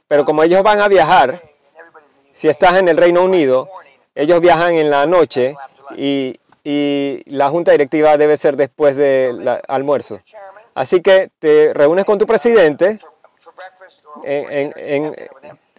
Pero 0.08 0.24
como 0.24 0.42
ellos 0.42 0.62
van 0.62 0.80
a 0.80 0.88
viajar, 0.88 1.40
si 2.32 2.48
estás 2.48 2.76
en 2.76 2.88
el 2.88 2.96
Reino 2.96 3.22
Unido, 3.22 3.68
ellos 4.14 4.40
viajan 4.40 4.74
en 4.74 4.90
la 4.90 5.06
noche 5.06 5.54
y, 5.96 6.38
y 6.64 7.22
la 7.26 7.48
junta 7.48 7.70
directiva 7.72 8.16
debe 8.16 8.36
ser 8.36 8.56
después 8.56 8.96
del 8.96 9.48
almuerzo. 9.68 10.20
Así 10.74 11.00
que 11.00 11.30
te 11.38 11.72
reúnes 11.72 12.04
con 12.04 12.18
tu 12.18 12.26
presidente 12.26 12.98
en- 14.24 14.72
en- 14.76 15.14
en- 15.14 15.28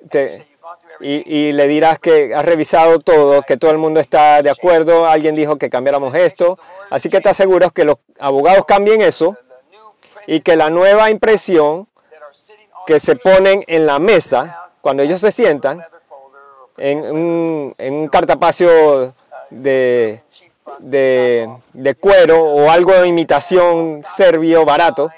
te- 0.09 0.56
y, 0.99 1.51
le 1.51 1.67
dirás 1.67 1.99
que 1.99 2.33
has 2.33 2.43
revisado 2.45 2.99
todo, 2.99 3.41
que 3.43 3.57
todo 3.57 3.71
el 3.71 3.77
mundo 3.77 3.99
está 3.99 4.41
de 4.41 4.49
acuerdo, 4.49 5.07
alguien 5.07 5.35
dijo 5.35 5.57
que 5.57 5.69
cambiáramos 5.69 6.13
esto. 6.15 6.57
Así 6.89 7.09
que 7.09 7.21
te 7.21 7.29
aseguras 7.29 7.71
que 7.71 7.85
los 7.85 7.97
abogados 8.19 8.65
cambien 8.65 9.01
eso 9.01 9.35
y 10.25 10.41
que 10.41 10.55
la 10.55 10.69
nueva 10.69 11.09
impresión 11.09 11.87
que 12.85 12.99
se 12.99 13.15
ponen 13.15 13.63
en 13.67 13.85
la 13.85 13.99
mesa 13.99 14.71
cuando 14.81 15.03
ellos 15.03 15.21
se 15.21 15.31
sientan 15.31 15.81
en 16.77 16.99
un, 16.99 17.75
en 17.77 17.93
un 17.93 18.07
cartapacio 18.07 19.13
de, 19.49 20.21
de, 20.79 21.49
de 21.73 21.95
cuero 21.95 22.41
o 22.43 22.69
algo 22.69 22.93
de 22.93 23.07
imitación 23.07 24.01
serbio 24.03 24.65
barato 24.65 25.09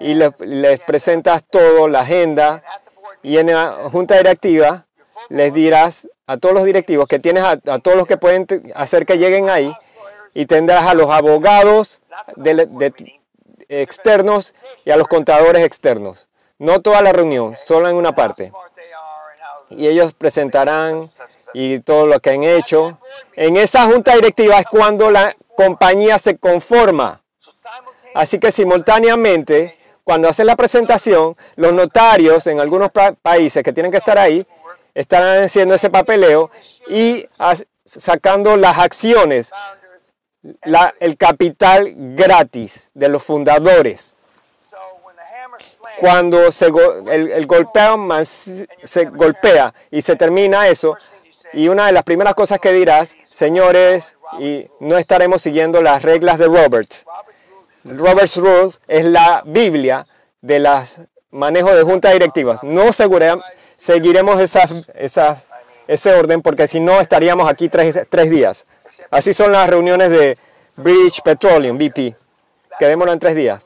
y 0.00 0.14
le- 0.14 0.32
les 0.40 0.80
presentas 0.80 1.42
todo, 1.44 1.88
la 1.88 2.00
agenda 2.00 2.62
y 3.22 3.38
en 3.38 3.48
la 3.48 3.76
junta 3.90 4.16
directiva 4.16 4.85
les 5.28 5.52
dirás 5.52 6.08
a 6.26 6.36
todos 6.36 6.54
los 6.54 6.64
directivos 6.64 7.06
que 7.08 7.18
tienes 7.18 7.42
a, 7.44 7.56
todos 7.56 7.96
los 7.96 8.06
que 8.06 8.16
pueden 8.16 8.46
hacer 8.74 9.06
que 9.06 9.18
lleguen 9.18 9.48
ahí 9.50 9.72
y 10.34 10.46
tendrás 10.46 10.84
a 10.86 10.94
los 10.94 11.10
abogados 11.10 12.00
externos 13.68 14.54
y 14.84 14.90
a 14.90 14.96
los 14.96 15.08
contadores 15.08 15.64
externos. 15.64 16.28
No 16.58 16.80
toda 16.80 17.02
la 17.02 17.12
reunión, 17.12 17.54
solo 17.56 17.88
en 17.88 17.96
una 17.96 18.12
parte. 18.12 18.52
Y 19.70 19.86
ellos 19.88 20.14
presentarán 20.14 21.10
y 21.52 21.80
todo 21.80 22.06
lo 22.06 22.20
que 22.20 22.30
han 22.30 22.44
hecho. 22.44 22.98
En 23.34 23.56
esa 23.56 23.84
junta 23.86 24.14
directiva 24.14 24.58
es 24.58 24.66
cuando 24.66 25.10
la 25.10 25.34
compañía 25.56 26.18
se 26.18 26.36
conforma. 26.38 27.20
Así 28.14 28.38
que 28.38 28.50
simultáneamente, 28.52 29.76
cuando 30.04 30.28
hacen 30.28 30.46
la 30.46 30.56
presentación, 30.56 31.36
los 31.56 31.74
notarios 31.74 32.46
en 32.46 32.60
algunos 32.60 32.90
pa- 32.92 33.12
países 33.12 33.62
que 33.62 33.72
tienen 33.72 33.90
que 33.92 33.98
estar 33.98 34.16
ahí, 34.18 34.46
estarán 34.96 35.44
haciendo 35.44 35.74
ese 35.74 35.90
papeleo 35.90 36.50
y 36.88 37.28
sacando 37.84 38.56
las 38.56 38.78
acciones, 38.78 39.52
el 41.00 41.16
capital 41.18 41.92
gratis 41.94 42.90
de 42.94 43.08
los 43.10 43.22
fundadores. 43.22 44.16
Cuando 46.00 46.50
se 46.50 46.66
el, 46.66 47.46
golpeo 47.46 48.24
se 48.24 49.04
golpea 49.06 49.74
y 49.90 50.02
se 50.02 50.16
termina 50.16 50.68
eso, 50.68 50.96
y 51.52 51.68
una 51.68 51.86
de 51.86 51.92
las 51.92 52.02
primeras 52.02 52.34
cosas 52.34 52.58
que 52.58 52.72
dirás, 52.72 53.16
señores, 53.28 54.16
y 54.38 54.66
no 54.80 54.98
estaremos 54.98 55.42
siguiendo 55.42 55.82
las 55.82 56.02
reglas 56.02 56.38
de 56.38 56.46
Roberts. 56.46 57.04
Robert's 57.84 58.36
rules 58.36 58.80
es 58.88 59.04
la 59.04 59.42
Biblia 59.46 60.06
de 60.40 60.58
las 60.58 61.02
manejos 61.30 61.74
de 61.74 61.82
juntas 61.82 62.12
directivas. 62.14 62.62
No 62.64 62.92
seguiremos 63.76 64.40
esas, 64.40 64.88
esas, 64.94 65.46
ese 65.86 66.14
orden 66.14 66.42
porque 66.42 66.66
si 66.66 66.80
no 66.80 67.00
estaríamos 67.00 67.48
aquí 67.48 67.68
tres, 67.68 68.06
tres 68.08 68.30
días. 68.30 68.66
Así 69.10 69.32
son 69.34 69.52
las 69.52 69.68
reuniones 69.68 70.10
de 70.10 70.36
British 70.76 71.22
Petroleum, 71.22 71.76
BP, 71.78 72.14
que 72.78 72.86
demoran 72.86 73.18
tres 73.18 73.34
días. 73.34 73.64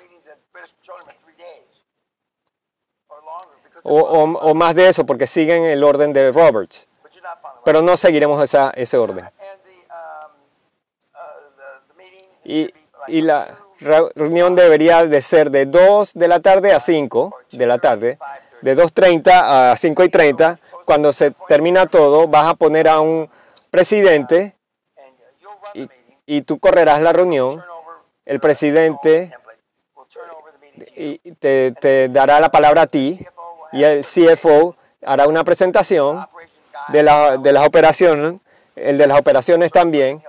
O, 3.82 3.98
o- 4.00 4.38
o 4.50 4.54
más 4.54 4.74
de 4.74 4.88
eso 4.88 5.06
porque 5.06 5.26
siguen 5.26 5.64
el 5.64 5.82
orden 5.84 6.12
de 6.12 6.32
Roberts. 6.32 6.86
Pero 7.64 7.82
no 7.82 7.96
seguiremos 7.96 8.42
esa, 8.42 8.70
ese 8.76 8.96
orden. 8.98 9.24
Y, 12.44 12.68
y 13.08 13.20
la 13.22 13.46
reunión 14.14 14.54
debería 14.54 15.06
de 15.06 15.20
ser 15.22 15.50
de 15.50 15.66
2 15.66 16.12
de 16.14 16.28
la 16.28 16.40
tarde 16.40 16.72
a 16.74 16.80
5 16.80 17.34
de 17.52 17.66
la 17.66 17.78
tarde, 17.78 18.18
de 18.62 18.76
2.30 18.76 19.72
a 19.72 19.76
5 19.76 20.04
y 20.04 20.08
30. 20.08 20.58
Cuando 20.84 21.12
se 21.12 21.30
termina 21.48 21.86
todo, 21.86 22.28
vas 22.28 22.46
a 22.48 22.54
poner 22.54 22.88
a 22.88 23.00
un 23.00 23.30
presidente 23.70 24.54
y, 25.74 25.88
y 26.26 26.42
tú 26.42 26.58
correrás 26.58 27.00
la 27.02 27.12
reunión. 27.12 27.62
El 28.26 28.40
presidente 28.40 29.32
y 30.96 31.18
te, 31.34 31.72
te 31.80 32.08
dará 32.08 32.40
la 32.40 32.50
palabra 32.50 32.82
a 32.82 32.86
ti 32.86 33.18
y 33.72 33.82
el 33.84 34.02
CFO 34.02 34.76
hará 35.04 35.26
una 35.26 35.44
presentación 35.44 36.26
de, 36.88 37.02
la- 37.02 37.36
de 37.38 37.52
las 37.52 37.66
operaciones, 37.66 38.34
el 38.76 38.98
de 38.98 39.06
las 39.06 39.18
operaciones 39.18 39.70
también, 39.70 40.20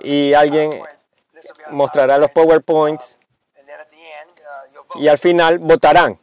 y 0.00 0.34
alguien 0.34 0.70
Mostrará 1.70 2.18
los 2.18 2.30
PowerPoint. 2.30 3.00
PowerPoints 3.00 3.24
y 4.96 5.08
al 5.08 5.18
final 5.18 5.58
votarán. 5.58 6.18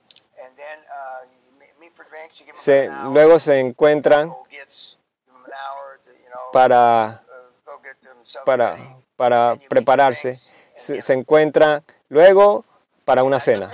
Se, 2.53 2.89
luego 3.05 3.39
se 3.39 3.59
encuentran 3.59 4.31
para, 6.53 7.21
para, 8.45 8.75
para 9.15 9.55
prepararse. 9.69 10.35
Se, 10.35 11.01
se 11.01 11.13
encuentran 11.13 11.83
luego 12.09 12.65
para 13.05 13.23
una 13.23 13.39
cena. 13.39 13.71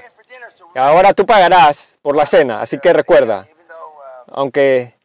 Ahora 0.76 1.14
tú 1.14 1.26
pagarás 1.26 1.98
por 2.02 2.16
la 2.16 2.26
cena, 2.26 2.62
así 2.62 2.78
que 2.80 2.94
recuerda, 2.94 3.48
aunque, 4.28 4.96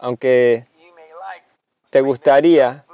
aunque 0.00 0.66
te 1.90 2.00
gustaría 2.00 2.84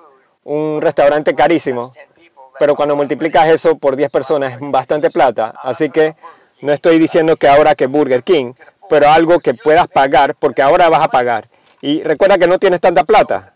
un 0.48 0.80
restaurante 0.80 1.34
carísimo, 1.34 1.90
10 1.92 2.06
people, 2.06 2.24
that's 2.24 2.58
pero 2.58 2.74
cuando 2.74 2.96
multiplicas 2.96 3.48
eso 3.48 3.76
por 3.76 3.96
10 3.96 4.10
personas 4.10 4.54
es 4.54 4.58
bastante 4.60 5.10
plata. 5.10 5.54
Así 5.62 5.90
que 5.90 6.16
no 6.62 6.72
estoy 6.72 6.98
diciendo 6.98 7.36
que 7.36 7.48
ahora 7.48 7.74
que 7.74 7.86
Burger 7.86 8.22
King, 8.22 8.54
pero 8.88 9.08
algo 9.10 9.38
que 9.38 9.54
puedas 9.54 9.86
pagar, 9.86 10.34
porque 10.34 10.62
ahora 10.62 10.88
vas 10.88 11.02
a 11.02 11.08
pagar. 11.08 11.48
Y 11.80 12.02
recuerda 12.02 12.38
que 12.38 12.46
no 12.46 12.58
tienes 12.58 12.80
tanta 12.80 13.04
plata. 13.04 13.54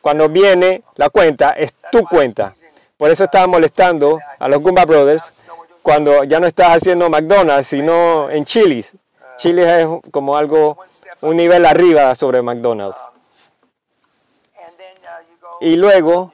Cuando 0.00 0.28
viene 0.28 0.82
la 0.96 1.08
cuenta, 1.08 1.52
es 1.52 1.74
tu 1.90 2.04
cuenta. 2.04 2.54
Por 2.96 3.10
eso 3.10 3.24
estaba 3.24 3.46
molestando 3.46 4.18
a 4.38 4.48
los 4.48 4.60
Goomba 4.60 4.84
Brothers 4.84 5.32
cuando 5.82 6.24
ya 6.24 6.40
no 6.40 6.46
estás 6.46 6.76
haciendo 6.76 7.08
McDonald's, 7.08 7.68
sino 7.68 8.28
en 8.28 8.44
Chili's. 8.44 8.96
Chili's 9.38 9.66
es 9.66 9.88
como 10.10 10.36
algo, 10.36 10.76
un 11.20 11.36
nivel 11.36 11.64
arriba 11.64 12.14
sobre 12.14 12.42
McDonald's. 12.42 12.98
Y 15.60 15.76
luego 15.76 16.32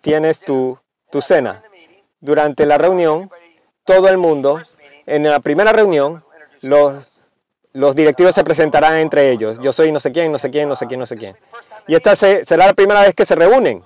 tienes 0.00 0.40
tu, 0.40 0.78
tu 1.10 1.20
cena. 1.20 1.62
Durante 2.20 2.66
la 2.66 2.78
reunión, 2.78 3.30
todo 3.84 4.08
el 4.08 4.18
mundo, 4.18 4.60
en 5.06 5.24
la 5.24 5.40
primera 5.40 5.72
reunión, 5.72 6.24
los, 6.62 7.12
los 7.72 7.94
directivos 7.94 8.34
se 8.34 8.44
presentarán 8.44 8.98
entre 8.98 9.30
ellos. 9.30 9.58
Yo 9.60 9.72
soy 9.72 9.92
no 9.92 10.00
sé 10.00 10.12
quién, 10.12 10.32
no 10.32 10.38
sé 10.38 10.50
quién, 10.50 10.68
no 10.68 10.76
sé 10.76 10.86
quién, 10.86 11.00
no 11.00 11.06
sé 11.06 11.16
quién. 11.16 11.36
Y 11.86 11.94
esta 11.94 12.16
se- 12.16 12.44
será 12.44 12.66
la 12.66 12.72
primera 12.74 13.02
vez 13.02 13.14
que 13.14 13.24
se 13.24 13.34
reúnen. 13.34 13.82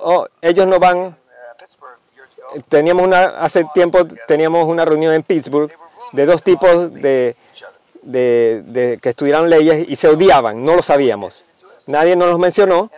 oh, 0.00 0.26
ellos 0.42 0.66
no 0.66 0.78
van. 0.78 1.16
Teníamos 2.68 3.06
una, 3.06 3.24
hace 3.40 3.64
tiempo 3.74 3.98
teníamos 4.26 4.66
una 4.66 4.84
reunión 4.84 5.12
en 5.12 5.22
Pittsburgh 5.22 5.70
de 6.12 6.26
dos 6.26 6.42
tipos 6.42 6.92
de. 6.94 7.36
De- 8.02 8.98
que 9.02 9.08
estudiaron 9.10 9.48
leyes 9.50 9.84
y 9.88 9.96
se 9.96 10.08
odiaban, 10.08 10.64
no 10.64 10.76
lo 10.76 10.82
sabíamos. 10.82 11.44
Nadie 11.86 12.16
nos 12.16 12.28
los 12.28 12.38
mencionó 12.38 12.90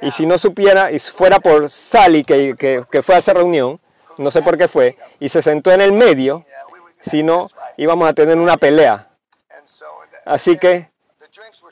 y 0.00 0.10
si 0.10 0.26
no 0.26 0.38
supiera, 0.38 0.90
y 0.92 0.98
fuera 0.98 1.38
por 1.40 1.68
Sally 1.68 2.24
que, 2.24 2.54
que- 2.58 2.84
que 2.90 3.02
fue 3.02 3.14
a 3.14 3.18
esa 3.18 3.32
reunión, 3.32 3.80
no 4.18 4.30
sé 4.30 4.42
por 4.42 4.56
qué 4.56 4.68
fue, 4.68 4.96
y 5.20 5.28
se 5.28 5.42
sentó 5.42 5.72
en 5.72 5.80
el 5.80 5.92
medio, 5.92 6.44
si 7.00 7.22
no 7.22 7.48
íbamos 7.76 8.08
a 8.08 8.12
tener 8.12 8.38
una 8.38 8.56
pelea. 8.56 9.08
Así 10.24 10.56
que 10.58 10.90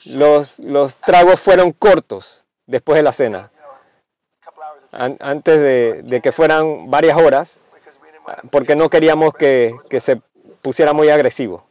los, 0.06 0.58
los 0.60 0.96
tragos 0.98 1.40
fueron 1.40 1.72
cortos 1.72 2.44
después 2.66 2.96
de 2.96 3.02
la 3.02 3.12
cena, 3.12 3.50
antes 5.20 5.58
de, 5.60 6.02
de 6.02 6.20
que 6.20 6.32
fueran 6.32 6.90
varias 6.90 7.16
horas, 7.16 7.60
porque 8.50 8.76
no 8.76 8.90
queríamos 8.90 9.32
que, 9.34 9.74
que 9.88 10.00
se 10.00 10.20
pusiera 10.60 10.92
muy 10.92 11.08
agresivo. 11.08 11.66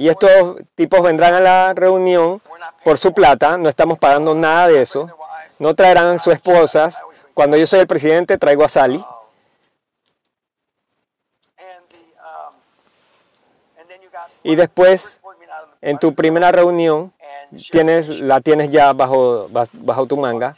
Y 0.00 0.08
estos 0.08 0.56
tipos 0.76 1.02
vendrán 1.02 1.34
a 1.34 1.40
la 1.40 1.74
reunión 1.74 2.40
por 2.82 2.96
su 2.96 3.12
plata, 3.12 3.58
no 3.58 3.68
estamos 3.68 3.98
pagando 3.98 4.34
nada 4.34 4.66
de 4.68 4.80
eso, 4.80 5.10
no 5.58 5.74
traerán 5.74 6.18
sus 6.18 6.32
esposas. 6.32 7.04
Cuando 7.34 7.58
yo 7.58 7.66
soy 7.66 7.80
el 7.80 7.86
presidente, 7.86 8.38
traigo 8.38 8.64
a 8.64 8.70
Sally. 8.70 9.04
Y 14.42 14.56
después, 14.56 15.20
en 15.82 15.98
tu 15.98 16.14
primera 16.14 16.50
reunión, 16.50 17.12
la 18.22 18.40
tienes 18.40 18.70
ya 18.70 18.94
bajo, 18.94 19.50
tu 20.08 20.16
manga 20.16 20.54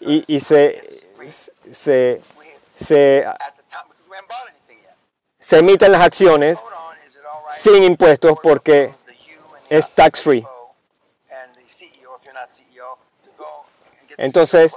y, 0.00 0.40
se, 0.40 0.80
se 1.20 2.22
emiten 5.50 5.92
las 5.92 6.00
acciones 6.00 6.64
sin 7.54 7.82
impuestos 7.84 8.38
porque 8.42 8.92
es 9.68 9.92
tax 9.92 10.20
free. 10.22 10.44
Entonces, 14.18 14.76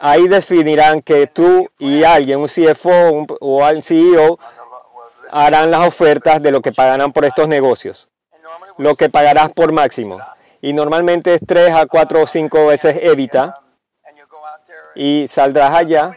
ahí 0.00 0.28
definirán 0.28 1.02
que 1.02 1.26
tú 1.26 1.68
y 1.78 2.04
alguien, 2.04 2.40
un 2.40 2.48
CFO 2.48 3.10
un- 3.12 3.26
o 3.40 3.64
al 3.64 3.82
CEO, 3.82 4.36
the- 4.36 5.28
harán 5.32 5.70
las 5.70 5.86
ofertas 5.86 6.40
de 6.42 6.50
lo 6.52 6.60
que 6.60 6.72
pagarán 6.72 7.12
por 7.12 7.24
estos 7.24 7.48
negocios, 7.48 8.08
lo 8.78 8.94
que 8.94 9.08
pagarás 9.10 9.52
por 9.52 9.72
máximo. 9.72 10.18
Y 10.60 10.72
normalmente 10.72 11.34
es 11.34 11.40
3 11.46 11.74
a 11.74 11.86
4 11.86 12.22
o 12.22 12.26
5 12.26 12.66
veces 12.66 12.98
evita 13.02 13.58
y 14.94 15.26
saldrás 15.28 15.74
allá 15.74 16.16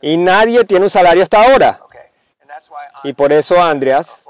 y 0.00 0.16
nadie 0.16 0.64
tiene 0.64 0.84
un 0.86 0.90
salario 0.90 1.22
hasta 1.22 1.42
ahora. 1.44 1.80
Y 3.04 3.12
por 3.12 3.32
eso 3.32 3.62
Andreas. 3.62 4.24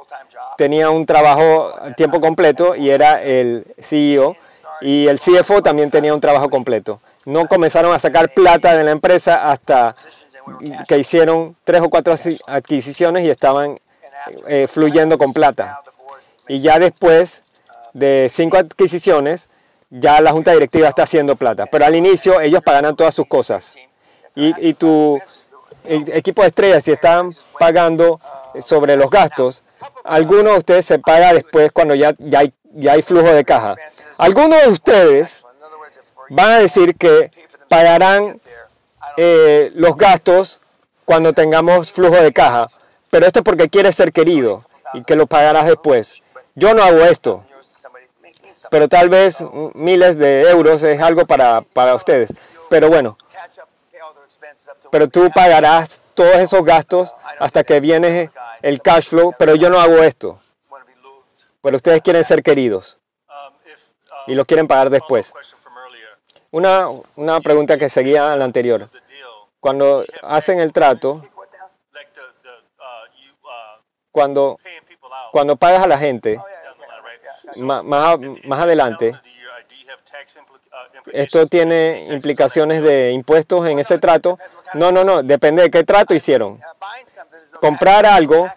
Tenía 0.56 0.90
un 0.90 1.06
trabajo 1.06 1.74
a 1.80 1.92
tiempo 1.92 2.20
completo 2.20 2.74
y 2.76 2.90
era 2.90 3.22
el 3.22 3.66
CEO 3.78 4.36
y 4.80 5.06
el 5.06 5.18
CFO 5.18 5.62
también 5.62 5.90
tenía 5.90 6.14
un 6.14 6.20
trabajo 6.20 6.48
completo. 6.50 7.00
No 7.24 7.46
comenzaron 7.48 7.94
a 7.94 7.98
sacar 7.98 8.30
plata 8.30 8.74
de 8.76 8.84
la 8.84 8.90
empresa 8.90 9.50
hasta 9.50 9.96
que 10.88 10.98
hicieron 10.98 11.56
tres 11.64 11.80
o 11.80 11.88
cuatro 11.88 12.14
adquisiciones 12.46 13.24
y 13.24 13.30
estaban 13.30 13.78
eh, 14.46 14.66
fluyendo 14.68 15.16
con 15.16 15.32
plata. 15.32 15.80
Y 16.48 16.60
ya 16.60 16.78
después 16.78 17.44
de 17.94 18.28
cinco 18.30 18.58
adquisiciones, 18.58 19.48
ya 19.90 20.20
la 20.20 20.32
junta 20.32 20.52
directiva 20.52 20.88
está 20.88 21.04
haciendo 21.04 21.36
plata. 21.36 21.66
Pero 21.66 21.86
al 21.86 21.94
inicio 21.94 22.40
ellos 22.40 22.62
pagarán 22.62 22.96
todas 22.96 23.14
sus 23.14 23.26
cosas. 23.26 23.76
Y, 24.34 24.52
y 24.68 24.74
tu 24.74 25.18
equipo 25.84 26.42
de 26.42 26.48
estrellas, 26.48 26.84
si 26.84 26.92
están 26.92 27.32
pagando 27.58 28.20
sobre 28.60 28.96
los 28.96 29.10
gastos, 29.10 29.62
algunos 30.04 30.52
de 30.52 30.58
ustedes 30.58 30.86
se 30.86 30.98
paga 30.98 31.32
después 31.32 31.72
cuando 31.72 31.94
ya, 31.94 32.14
ya, 32.18 32.40
hay, 32.40 32.52
ya 32.72 32.92
hay 32.92 33.02
flujo 33.02 33.32
de 33.32 33.44
caja. 33.44 33.74
Algunos 34.18 34.62
de 34.62 34.68
ustedes 34.68 35.44
van 36.30 36.50
a 36.50 36.58
decir 36.58 36.96
que 36.96 37.30
pagarán 37.68 38.40
eh, 39.16 39.70
los 39.74 39.96
gastos 39.96 40.60
cuando 41.04 41.32
tengamos 41.32 41.92
flujo 41.92 42.16
de 42.16 42.32
caja. 42.32 42.66
Pero 43.10 43.26
esto 43.26 43.40
es 43.40 43.44
porque 43.44 43.68
quieres 43.68 43.94
ser 43.94 44.12
querido 44.12 44.64
y 44.92 45.04
que 45.04 45.16
lo 45.16 45.26
pagarás 45.26 45.66
después. 45.66 46.22
Yo 46.54 46.74
no 46.74 46.82
hago 46.82 47.00
esto, 47.04 47.44
pero 48.70 48.88
tal 48.88 49.08
vez 49.08 49.44
miles 49.74 50.18
de 50.18 50.42
euros 50.50 50.82
es 50.82 51.00
algo 51.00 51.26
para, 51.26 51.60
para 51.60 51.94
ustedes. 51.94 52.32
Pero 52.68 52.88
bueno, 52.88 53.16
pero 54.90 55.08
tú 55.08 55.30
pagarás 55.34 56.00
todos 56.14 56.36
esos 56.36 56.64
gastos 56.64 57.14
hasta 57.38 57.64
que 57.64 57.80
viene 57.80 58.30
el 58.62 58.80
cash 58.80 59.08
flow, 59.08 59.34
pero 59.38 59.54
yo 59.54 59.70
no 59.70 59.80
hago 59.80 60.02
esto. 60.02 60.40
Pero 61.60 61.76
ustedes 61.76 62.00
quieren 62.02 62.24
ser 62.24 62.42
queridos 62.42 62.98
y 64.26 64.34
lo 64.34 64.44
quieren 64.44 64.66
pagar 64.66 64.90
después. 64.90 65.32
Una, 66.50 66.88
una 67.16 67.40
pregunta 67.40 67.78
que 67.78 67.88
seguía 67.88 68.32
a 68.32 68.36
la 68.36 68.44
anterior. 68.44 68.88
Cuando 69.60 70.04
hacen 70.22 70.60
el 70.60 70.72
trato, 70.72 71.22
cuando, 74.12 74.58
cuando 75.32 75.56
pagas 75.56 75.82
a 75.82 75.86
la 75.86 75.98
gente, 75.98 76.38
más, 77.56 77.82
más 77.82 78.60
adelante? 78.60 79.18
¿esto 81.12 81.46
tiene 81.46 82.04
implicaciones 82.08 82.82
de 82.82 83.12
impuestos 83.12 83.66
en 83.66 83.78
ese 83.78 83.98
trato? 83.98 84.38
No, 84.74 84.92
no, 84.92 85.04
no, 85.04 85.22
depende 85.22 85.62
de 85.62 85.70
qué 85.70 85.84
trato 85.84 86.14
hicieron. 86.14 86.60
Comprar 87.60 88.06
algo, 88.06 88.48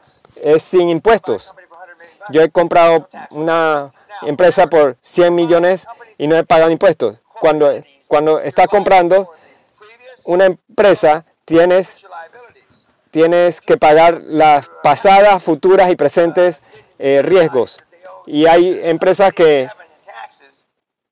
es 0.43 0.63
sin 0.63 0.89
impuestos. 0.89 1.53
company 1.53 1.67
for 1.67 1.77
100 1.77 1.95
million 1.95 2.19
bucks. 2.19 2.29
Yo 2.29 2.41
he 2.41 2.49
comprado 2.49 3.07
una 3.31 3.93
empresa 4.23 4.67
por 4.67 4.97
100 5.01 5.33
millones 5.33 5.87
y 6.17 6.27
no 6.27 6.37
he 6.37 6.43
pagado 6.43 6.71
impuestos. 6.71 7.21
Cuando, 7.39 7.71
cuando 8.07 8.39
estás 8.39 8.67
comprando 8.67 9.31
una 10.25 10.45
empresa, 10.45 11.25
tienes, 11.45 12.05
tienes 13.11 13.61
que 13.61 13.77
pagar 13.77 14.21
las 14.25 14.69
pasadas, 14.83 15.43
futuras 15.43 15.89
y 15.89 15.95
presentes 15.95 16.63
eh, 16.99 17.21
riesgos. 17.23 17.81
Y 18.25 18.45
hay 18.47 18.81
empresas 18.83 19.31
que, 19.31 19.69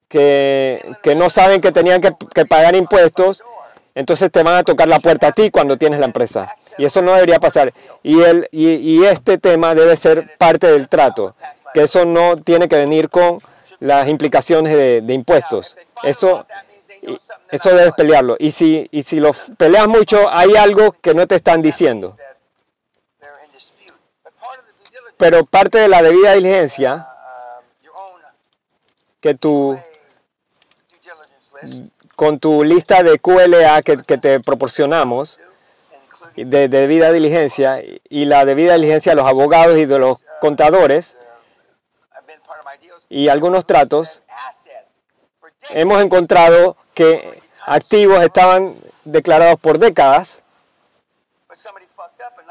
que, 0.10 0.82
que 1.02 1.16
no 1.16 1.30
saben 1.30 1.62
que 1.62 1.72
tenían 1.72 2.02
que, 2.02 2.12
que 2.34 2.46
pagar 2.46 2.76
impuestos, 2.76 3.44
entonces 3.96 4.30
te 4.30 4.44
van 4.44 4.56
a 4.56 4.64
tocar 4.64 4.90
la 4.90 5.00
puerta 5.00 5.28
a 5.28 5.32
ti 5.32 5.50
cuando 5.50 5.78
tienes 5.78 6.00
la 6.00 6.06
empresa. 6.06 6.54
Y 6.78 6.84
eso 6.84 7.02
no 7.02 7.14
debería 7.14 7.40
pasar. 7.40 7.74
Y, 8.04 8.22
el, 8.22 8.48
y, 8.52 9.04
este 9.06 9.38
tema 9.38 9.74
debe 9.74 9.96
ser 9.96 10.38
parte 10.38 10.68
del 10.68 10.90
trato, 10.90 11.34
que 11.74 11.84
eso 11.84 12.04
no 12.04 12.36
tiene 12.36 12.68
que 12.68 12.76
venir 12.76 13.10
con 13.10 13.40
las 13.80 14.10
implicaciones 14.10 14.74
de, 14.74 15.14
impuestos. 15.14 15.78
Eso, 16.04 16.46
eso 17.50 17.70
debes 17.70 17.94
pelearlo. 17.94 18.36
Y 18.38 18.52
si, 18.52 18.90
y 18.92 19.04
si 19.04 19.22
lo 19.22 19.32
peleas 19.58 19.88
mucho, 19.88 20.30
hay 20.30 20.58
algo 20.58 20.92
que 20.92 21.14
no 21.14 21.26
te 21.26 21.36
están 21.36 21.62
diciendo. 21.62 22.18
Pero 25.18 25.46
parte 25.46 25.78
de 25.78 25.88
la 25.88 26.02
debida 26.02 26.34
diligencia, 26.34 27.08
que 29.22 29.34
tu, 29.36 29.80
con 32.16 32.40
tu 32.40 32.64
lista 32.64 33.04
de 33.04 33.20
QLA 33.20 33.82
que, 33.82 33.98
te 33.98 34.40
proporcionamos, 34.40 35.40
including 36.36 36.50
de 36.50 36.68
debida 36.68 37.12
diligencia, 37.12 37.82
y 38.10 38.26
la 38.26 38.46
debida 38.46 38.74
diligencia 38.74 39.12
de 39.12 39.16
los 39.18 39.28
abogados 39.28 39.78
y 39.78 39.86
de 39.86 40.00
los 40.00 40.20
contadores, 40.42 41.18
y 43.10 43.28
algunos 43.30 43.66
tratos, 43.66 44.24
hemos 45.72 46.02
encontrado 46.02 46.78
que 46.94 47.42
activos 47.66 48.24
estaban 48.24 48.76
declarados 49.04 49.60
por 49.60 49.80
décadas 49.80 50.44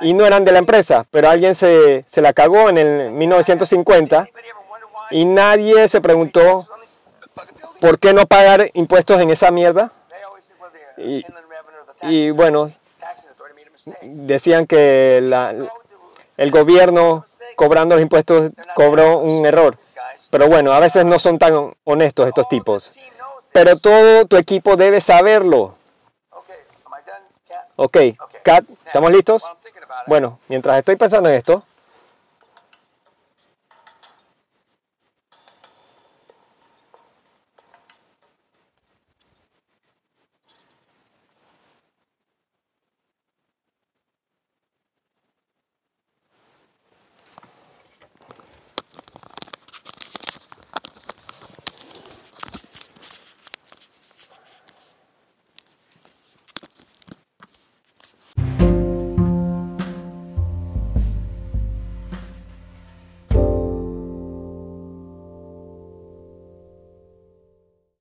y 0.01 0.13
no 0.13 0.27
eran 0.27 0.45
de 0.45 0.53
la 0.53 0.59
empresa, 0.59 1.05
pero 1.11 1.29
alguien 1.29 1.55
se, 1.55 2.05
se 2.07 2.21
la 2.21 2.33
cagó 2.33 2.69
en 2.69 2.79
el 2.79 3.11
1950 3.13 4.19
anybody 4.19 4.49
ever 4.49 4.63
wonder 4.69 4.89
why 4.93 5.19
y 5.19 5.25
nadie 5.25 5.89
se 5.89 6.01
preguntó 6.01 6.67
por 7.81 7.99
qué 7.99 8.13
no 8.13 8.27
pagar 8.27 8.71
impuestos 8.75 9.21
en 9.21 9.31
esa 9.31 9.51
mierda. 9.51 9.93
Y- 10.97 11.25
Y 12.03 12.31
bueno, 12.31 12.69
decían 14.03 14.67
que 14.67 15.21
la- 15.23 15.55
el 16.37 16.51
gobierno 16.51 17.25
cobrando 17.57 17.95
los 17.95 18.03
impuestos 18.03 18.51
cobró 18.75 19.19
un 19.19 19.47
error. 19.47 19.77
Pero 20.31 20.49
bueno, 20.49 20.73
a 20.73 20.81
veces 20.81 21.05
no 21.05 21.19
son 21.19 21.39
tan 21.39 21.75
honestos 21.85 22.27
estos 22.29 22.49
tipos. 22.49 22.93
Pero 23.53 23.79
todo 23.79 24.27
tu 24.27 24.37
equipo 24.37 24.77
debe 24.77 25.01
saberlo. 25.01 25.75
Ok, 27.77 27.97
Kat, 28.43 28.65
¿estamos 28.87 29.13
listos? 29.13 29.45
Bueno, 30.07 30.39
mientras 30.49 30.79
estoy 30.79 30.97
pensando 30.97 31.29
en 31.29 31.37
esto, 31.37 31.63